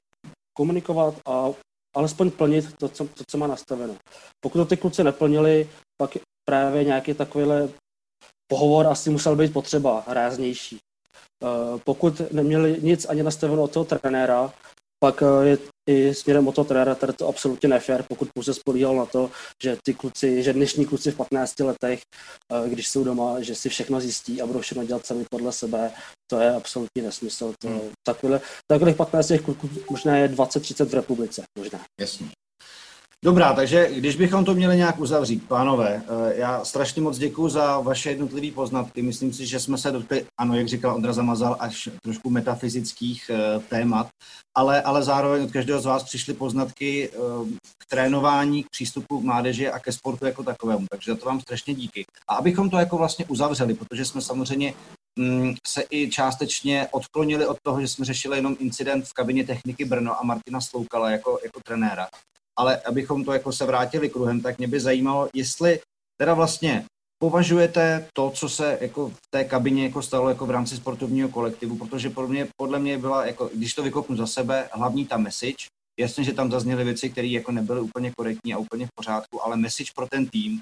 [0.57, 1.49] komunikovat a
[1.97, 3.97] alespoň plnit to, co, to, co má nastaveno.
[4.41, 6.11] Pokud to ty kluci neplnili, pak
[6.45, 7.69] právě nějaký takovýhle
[8.51, 10.79] pohovor asi musel být potřeba, ráznější.
[11.43, 14.53] Eh, pokud neměli nic ani nastaveno od toho trenéra,
[15.05, 18.97] pak eh, je i směrem od toho trenéra tady to absolutně nefér, pokud pouze spolíhal
[18.97, 19.30] na to,
[19.62, 22.01] že ty kluci, že dnešní kluci v 15 letech,
[22.53, 25.93] eh, když jsou doma, že si všechno zjistí a budou všechno dělat sami podle sebe,
[26.30, 27.55] to je absolutní nesmysl.
[27.59, 27.80] To, hmm.
[28.07, 31.80] takhle, takových 15 kluků možná je 20-30 v republice, možná.
[32.01, 32.26] Jasně.
[33.25, 37.81] Dobrá, takže když bychom to měli nějak uzavřít, pánové, eh, já strašně moc děkuji za
[37.81, 39.03] vaše jednotlivé poznatky.
[39.03, 43.61] Myslím si, že jsme se dotkli, ano, jak říkal Ondra Zamazal, až trošku metafyzických eh,
[43.68, 44.09] témat,
[44.57, 47.16] ale, ale zároveň od každého z vás přišly poznatky eh,
[47.79, 50.87] k trénování, k přístupu k mládeži a ke sportu jako takovému.
[50.91, 52.05] Takže za to vám strašně díky.
[52.29, 54.75] A abychom to jako vlastně uzavřeli, protože jsme samozřejmě
[55.18, 59.85] mm, se i částečně odklonili od toho, že jsme řešili jenom incident v kabině techniky
[59.85, 62.09] Brno a Martina Sloukala jako, jako trenéra
[62.61, 65.81] ale abychom to jako se vrátili kruhem, tak mě by zajímalo, jestli
[66.21, 66.85] teda vlastně
[67.23, 71.77] považujete to, co se jako v té kabině jako stalo jako v rámci sportovního kolektivu,
[71.77, 75.73] protože podle mě, podle mě byla, jako, když to vykopnu za sebe, hlavní ta message,
[76.01, 79.57] jasně, že tam zazněly věci, které jako nebyly úplně korektní a úplně v pořádku, ale
[79.57, 80.61] message pro ten tým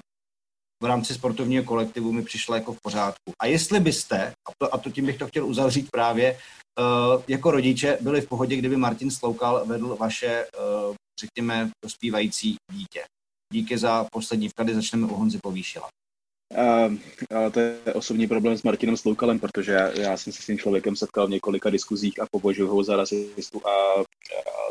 [0.83, 3.31] v rámci sportovního kolektivu mi přišla jako v pořádku.
[3.41, 6.37] A jestli byste, a to, a to tím bych to chtěl uzavřít právě,
[6.79, 13.03] uh, jako rodiče byli v pohodě, kdyby Martin Sloukal vedl vaše uh, řekněme, dospívající dítě.
[13.53, 15.89] Díky za poslední vklady, začneme u Honzy Povýšila.
[16.57, 16.95] Uh,
[17.35, 20.57] ale to je osobní problém s Martinem Sloukalem, protože já, já jsem se s tím
[20.57, 24.03] člověkem setkal v několika diskuzích a považuji ho za rasistu a, a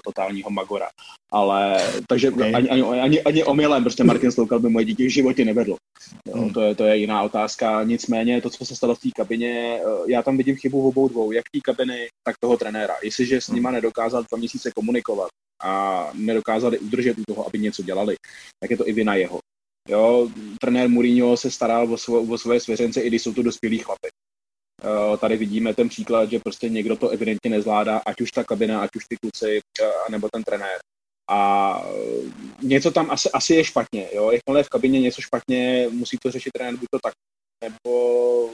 [0.04, 0.88] totálního magora.
[1.32, 2.54] Ale, takže okay.
[2.54, 5.76] ani, ani, ani, ani omylem, prostě Martin Sloukal by moje dítě v životě nevedl.
[6.34, 6.52] Hmm.
[6.52, 7.84] To, je, to je jiná otázka.
[7.84, 11.08] Nicméně to, co se stalo v té kabině, eh, já tam vidím chybu v obou
[11.08, 12.94] dvou, jak té kabiny, tak toho trenéra.
[13.02, 15.28] Jestliže s nima nedokázal dva měsíce komunikovat
[15.62, 18.16] a nedokázali udržet u toho, aby něco dělali,
[18.60, 19.38] tak je to i vina jeho.
[19.88, 20.28] Jo,
[20.60, 24.08] trenér Mourinho se staral o, svo, o svoje svěřence, i když jsou to dospělí chlapy.
[25.20, 28.90] Tady vidíme ten příklad, že prostě někdo to evidentně nezvládá, ať už ta kabina, ať
[28.96, 30.78] už ty kluci, uh, nebo ten trenér.
[31.30, 32.30] A uh,
[32.62, 34.30] něco tam asi, asi je špatně, jo.
[34.30, 37.12] Jakmile je v kabině něco špatně, musí to řešit trenér, buď to tak,
[37.64, 38.50] nebo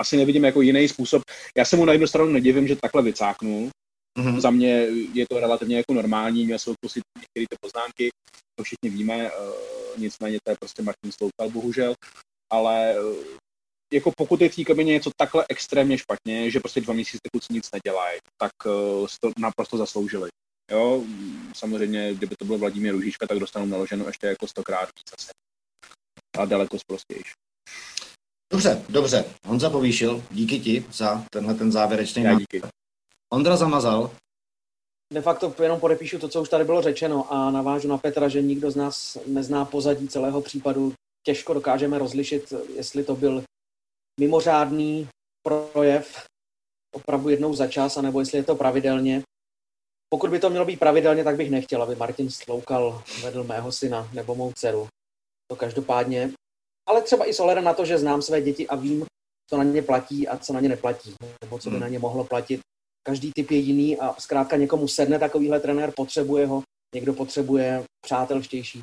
[0.00, 1.22] asi nevidím jako jiný způsob.
[1.56, 3.70] Já se mu na jednu stranu nedivím, že takhle vycáknu.
[4.16, 4.40] Mm-hmm.
[4.40, 4.70] Za mě
[5.12, 8.08] je to relativně jako normální, měl jsem zkusit některé ty poznámky,
[8.58, 9.54] to všichni víme, uh,
[9.96, 11.94] nicméně to je prostě Martin Sloukal, bohužel,
[12.52, 13.16] ale uh,
[13.92, 17.52] jako pokud je v té kabině něco takhle extrémně špatně, že prostě dva měsíce kluci
[17.52, 20.28] nic nedělají, tak uh, to naprosto zasloužili.
[20.70, 21.04] Jo,
[21.56, 25.30] samozřejmě, kdyby to byl Vladimír Ružička, tak dostanou naloženo ještě jako stokrát víc asi.
[26.38, 27.32] A daleko zprostější.
[28.52, 29.24] Dobře, dobře.
[29.46, 32.62] Honza povýšil, díky ti za tenhle ten závěrečný Já díky.
[33.36, 34.10] Ondra zamazal.
[35.12, 38.42] De facto jenom podepíšu to, co už tady bylo řečeno a navážu na Petra, že
[38.42, 40.92] nikdo z nás nezná pozadí celého případu.
[41.26, 43.44] Těžko dokážeme rozlišit, jestli to byl
[44.20, 45.08] mimořádný
[45.42, 46.26] projev
[46.94, 49.22] opravdu jednou za čas, anebo jestli je to pravidelně.
[50.08, 54.08] Pokud by to mělo být pravidelně, tak bych nechtěl, aby Martin Sloukal vedl mého syna
[54.12, 54.88] nebo mou dceru.
[55.50, 56.32] To každopádně.
[56.88, 59.06] Ale třeba i s na to, že znám své děti a vím,
[59.50, 61.14] co na ně platí a co na ně neplatí,
[61.44, 62.60] nebo co by na ně mohlo platit.
[63.06, 66.62] Každý typ je jiný a zkrátka někomu sedne takovýhle trenér, potřebuje ho,
[66.94, 68.80] někdo potřebuje přátelštější,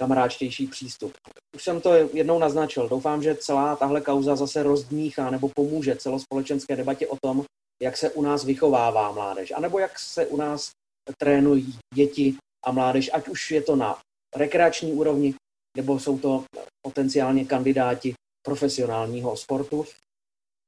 [0.00, 1.12] kamaráčtější přístup.
[1.56, 2.88] Už jsem to jednou naznačil.
[2.88, 7.44] Doufám, že celá tahle kauza zase rozdmíchá nebo pomůže celospolečenské debatě o tom,
[7.82, 10.70] jak se u nás vychovává mládež, anebo jak se u nás
[11.18, 12.36] trénují děti
[12.66, 13.98] a mládež, ať už je to na
[14.36, 15.34] rekreační úrovni,
[15.76, 16.44] nebo jsou to
[16.86, 18.14] potenciálně kandidáti
[18.46, 19.84] profesionálního sportu.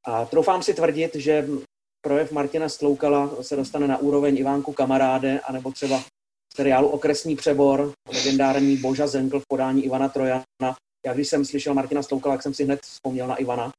[0.07, 1.49] A troufám si tvrdit, že
[2.01, 6.03] projev Martina Stloukala se dostane na úroveň Ivánku Kamaráde, anebo třeba
[6.57, 10.77] seriálu Okresní přebor, legendární Boža Zenkl v podání Ivana Trojana.
[11.07, 13.73] Já když jsem slyšel Martina Stoukala, tak jsem si hned vzpomněl na Ivana.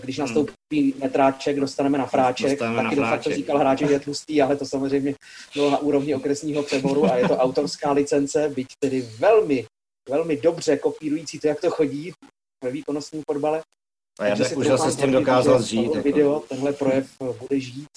[0.00, 0.26] Když hmm.
[0.26, 3.34] nastoupí metráček, dostaneme na fráček, dostaneme taky na fráček.
[3.34, 5.14] říkal hráč, že je tlustý, ale to samozřejmě
[5.54, 9.66] bylo na úrovni okresního přeboru a je to autorská licence, byť tedy velmi,
[10.08, 12.12] velmi dobře kopírující to, jak to chodí
[12.64, 13.62] ve výkonnostním fotbale.
[14.18, 15.62] A já bych už se s tím dokázal.
[16.02, 16.46] Video, jako.
[16.48, 17.88] tenhle projev bude žít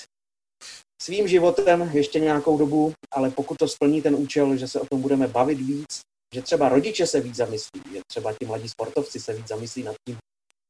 [1.01, 5.01] svým životem ještě nějakou dobu, ale pokud to splní ten účel, že se o tom
[5.01, 6.01] budeme bavit víc,
[6.35, 9.95] že třeba rodiče se víc zamyslí, že třeba ti mladí sportovci se víc zamyslí nad
[10.07, 10.17] tím,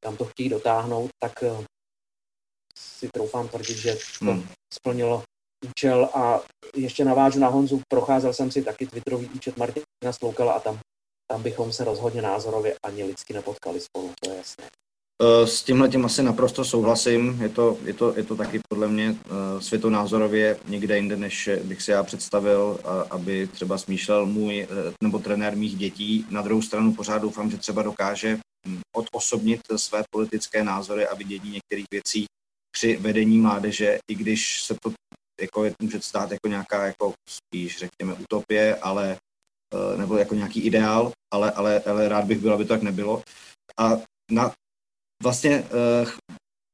[0.03, 1.65] kam to chtějí dotáhnout, tak eh,
[2.77, 4.47] si troufám tvrdit, že to hmm.
[4.73, 5.23] splnilo
[5.65, 6.41] účel a
[6.75, 10.79] ještě navážu na Honzu, procházel jsem si taky Twitterový účet Martina Sloukala a tam,
[11.31, 14.65] tam bychom se rozhodně názorově ani lidsky nepotkali spolu, to je jasné.
[15.21, 17.41] Eh, s tímhle tím asi naprosto souhlasím.
[17.41, 21.81] Je to, je to, je to taky podle mě eh, světonázorově někde jinde, než bych
[21.81, 24.67] si já představil, aby třeba smýšlel můj eh,
[25.03, 26.25] nebo trenér mých dětí.
[26.29, 31.51] Na druhou stranu pořád doufám, že třeba dokáže hm, odosobnit své politické názory a vidění
[31.51, 32.25] některých věcí
[32.71, 34.91] při vedení mládeže, i když se to
[35.41, 39.17] jako je, může stát jako nějaká jako spíš řekněme utopie, ale
[39.97, 43.23] nebo jako nějaký ideál, ale, ale, ale rád bych byl, aby to tak nebylo.
[43.79, 43.97] A
[44.31, 44.51] na
[45.21, 45.63] vlastně
[46.03, 46.09] uh,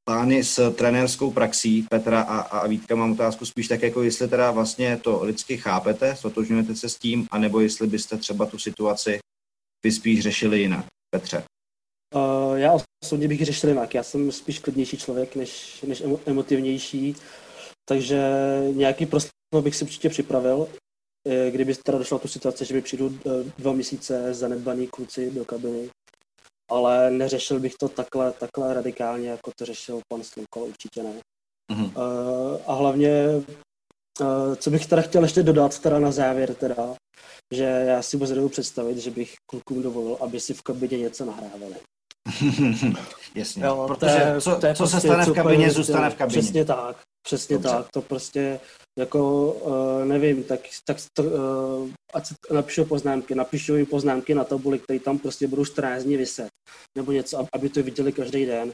[0.09, 4.51] pány s trenérskou praxí Petra a, a Vítka mám otázku spíš tak, jako jestli teda
[4.51, 9.19] vlastně to lidsky chápete, stotožňujete se s tím, anebo jestli byste třeba tu situaci
[9.85, 10.85] by spíš řešili jinak.
[11.15, 11.43] Petře.
[12.15, 13.93] Uh, já osobně bych řešil jinak.
[13.93, 17.15] Já jsem spíš klidnější člověk než, než emo, emotivnější,
[17.89, 18.21] takže
[18.73, 20.67] nějaký proslov bych si určitě připravil.
[21.27, 23.19] Eh, kdyby teda došlo tu situaci, že mi přijdu
[23.57, 25.89] dva měsíce zanedbaný kluci do kabiny,
[26.71, 31.13] ale neřešil bych to takhle, takhle radikálně, jako to řešil pan Slukol, určitě ne.
[31.71, 31.91] Mm-hmm.
[31.97, 33.23] Uh, a hlavně,
[34.21, 36.95] uh, co bych teda chtěl ještě dodat teda na závěr teda,
[37.53, 41.75] že já si vůbec představit, že bych klukům dovolil, aby si v kabině něco nahrávali.
[43.35, 46.41] Jasně, jo, protože co, to je co prostě, se stane v kabině, zůstane v kabině.
[46.41, 46.97] Přesně tak,
[47.27, 47.69] přesně Dobře.
[47.69, 48.59] tak, to prostě
[48.99, 54.99] jako, uh, nevím, tak, tak uh, ať napíšu poznámky, napíšu jim poznámky na tabuli, které
[54.99, 56.47] tam prostě budou 14 dní vyset,
[56.97, 58.71] nebo něco, aby to viděli každý den.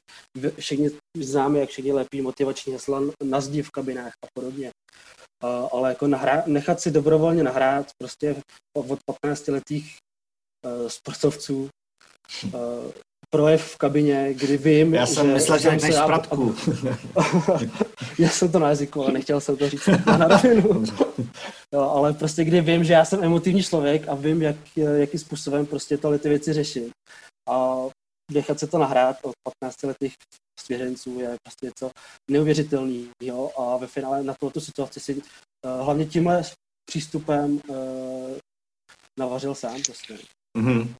[0.58, 4.70] Všichni známe, jak všichni lepí motivační hesla na zdi v kabinách a podobně.
[5.44, 8.36] Uh, ale jako nahrá, nechat si dobrovolně nahrát prostě
[8.76, 9.96] od 15 letých
[10.66, 11.68] uh, sportovců
[12.44, 12.50] uh,
[13.34, 16.54] projev v kabině, kdy vím, Já jsem že, myslel, že řekneš spratku.
[18.18, 19.86] já jsem to na jazyku, ale nechtěl jsem to říct
[20.18, 20.84] na rovinu.
[21.72, 25.66] jo, ale prostě kdy vím, že já jsem emotivní člověk a vím, jak, jakým způsobem
[25.66, 26.90] prostě tohle ty věci řešit.
[27.50, 27.76] A
[28.32, 30.14] nechat se to nahrát od 15 letých
[30.60, 31.90] svěřenců je prostě něco
[32.30, 35.22] neuvěřitelného a ve finále na tuto situaci si uh,
[35.84, 36.42] hlavně tímhle
[36.90, 37.76] přístupem uh,
[39.18, 40.18] navařil sám prostě.
[40.58, 40.94] Mm-hmm.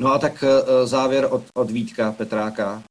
[0.00, 2.82] No a tak eh, závěr od, od Vítka Petráka,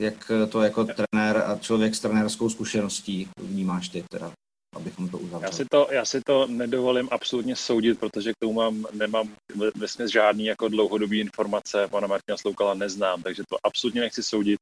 [0.00, 4.32] jak to jako trenér a člověk s trenérskou zkušeností vnímáš ty teda?
[4.76, 5.50] abychom to uzavřeli.
[5.50, 9.34] Já si to, já si to nedovolím absolutně soudit, protože k tomu mám, nemám
[9.74, 14.58] ve žádný jako dlouhodobý informace, pana Martina Sloukala neznám, takže to absolutně nechci soudit.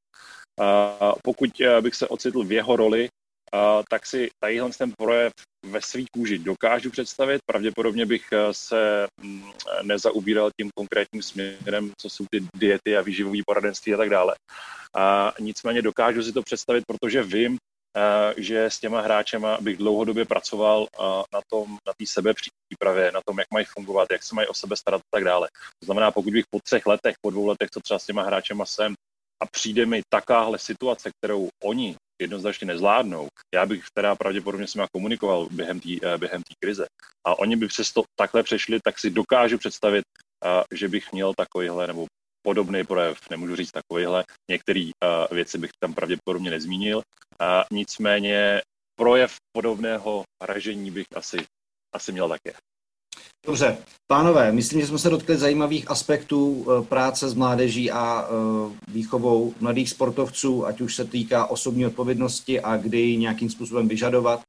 [0.60, 3.08] A pokud eh, bych se ocitl v jeho roli,
[3.90, 5.32] tak si tadyhle ten projev
[5.66, 7.40] ve svých kůži dokážu představit.
[7.46, 9.50] Pravděpodobně bych eh, se mm,
[9.82, 14.34] nezaubíral tím konkrétním směrem, co jsou ty diety a výživové poradenství a tak dále.
[14.96, 17.58] A nicméně dokážu si to představit, protože vím,
[18.36, 20.86] že s těma hráčema bych dlouhodobě pracoval
[21.32, 24.76] na tom, na té sebepřípravě, na tom, jak mají fungovat, jak se mají o sebe
[24.76, 25.48] starat a tak dále.
[25.80, 28.66] To znamená, pokud bych po třech letech, po dvou letech, co třeba s těma hráčema
[28.66, 28.94] jsem,
[29.42, 34.86] a přijde mi takáhle situace, kterou oni jednoznačně nezvládnou, já bych teda pravděpodobně s nimi
[34.92, 36.86] komunikoval během té eh, během krize
[37.26, 40.04] a oni by přesto takhle přešli, tak si dokážu představit,
[40.74, 42.06] že bych měl takovýhle, nebo
[42.46, 44.24] podobný projev, nemůžu říct takovýhle.
[44.50, 46.96] Některé uh, věci bych tam pravděpodobně nezmínil.
[46.98, 48.62] Uh, nicméně
[48.98, 51.36] projev podobného ražení bych asi,
[51.94, 52.54] asi měl také.
[53.46, 58.28] Dobře, pánové, myslím, že jsme se dotkli zajímavých aspektů eh, práce s mládeží a
[58.88, 64.40] výchovou mladých sportovců, ať už se týká osobní odpovědnosti a kdy nějakým způsobem vyžadovat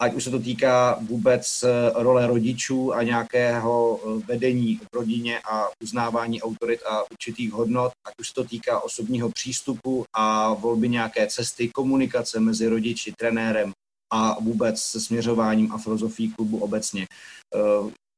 [0.00, 5.40] ať už se to týká vůbec eh, role rodičů a nějakého eh, vedení v rodině
[5.40, 10.88] a uznávání autorit a určitých hodnot, ať už se to týká osobního přístupu a volby
[10.88, 13.72] nějaké cesty, komunikace mezi rodiči, trenérem
[14.12, 17.06] a vůbec se směřováním a filozofií klubu obecně.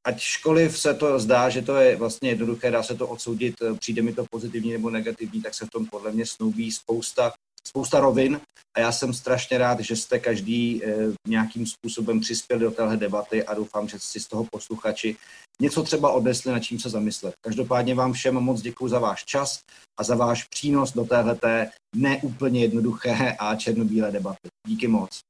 [0.07, 3.55] Eh, ať školiv se to zdá, že to je vlastně jednoduché, dá se to odsoudit,
[3.78, 7.32] přijde mi to pozitivní nebo negativní, tak se v tom podle mě snoubí spousta
[7.68, 8.40] spousta rovin
[8.76, 10.94] a já jsem strašně rád, že jste každý eh,
[11.28, 15.16] nějakým způsobem přispěli do téhle debaty a doufám, že si z toho posluchači
[15.61, 17.34] něco třeba odnesli, na čím se zamyslet.
[17.44, 19.61] Každopádně vám všem moc děkuji za váš čas
[20.00, 24.48] a za váš přínos do téhleté neúplně jednoduché a černobílé debaty.
[24.66, 25.20] Díky moc.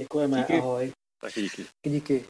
[0.00, 0.58] Děkujeme, díky.
[0.58, 0.92] ahoj.
[1.20, 1.64] Taky díky.
[1.86, 2.24] Díky.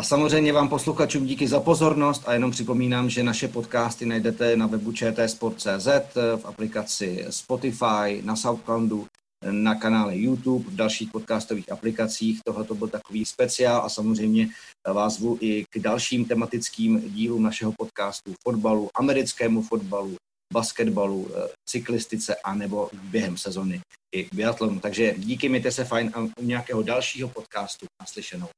[0.00, 4.66] A samozřejmě vám posluchačům díky za pozornost a jenom připomínám, že naše podcasty najdete na
[4.66, 5.88] webu čtsport.cz,
[6.36, 9.06] v aplikaci Spotify, na Soundcloudu,
[9.50, 12.40] na kanále YouTube, v dalších podcastových aplikacích.
[12.44, 14.48] Tohle to byl takový speciál a samozřejmě
[14.92, 20.16] vás zvu i k dalším tematickým dílům našeho podcastu fotbalu, americkému fotbalu,
[20.52, 21.28] basketbalu,
[21.68, 23.80] cyklistice a nebo během sezony
[24.14, 24.80] i biatlonu.
[24.80, 28.48] Takže díky, mějte se fajn a u nějakého dalšího podcastu naslyšenou.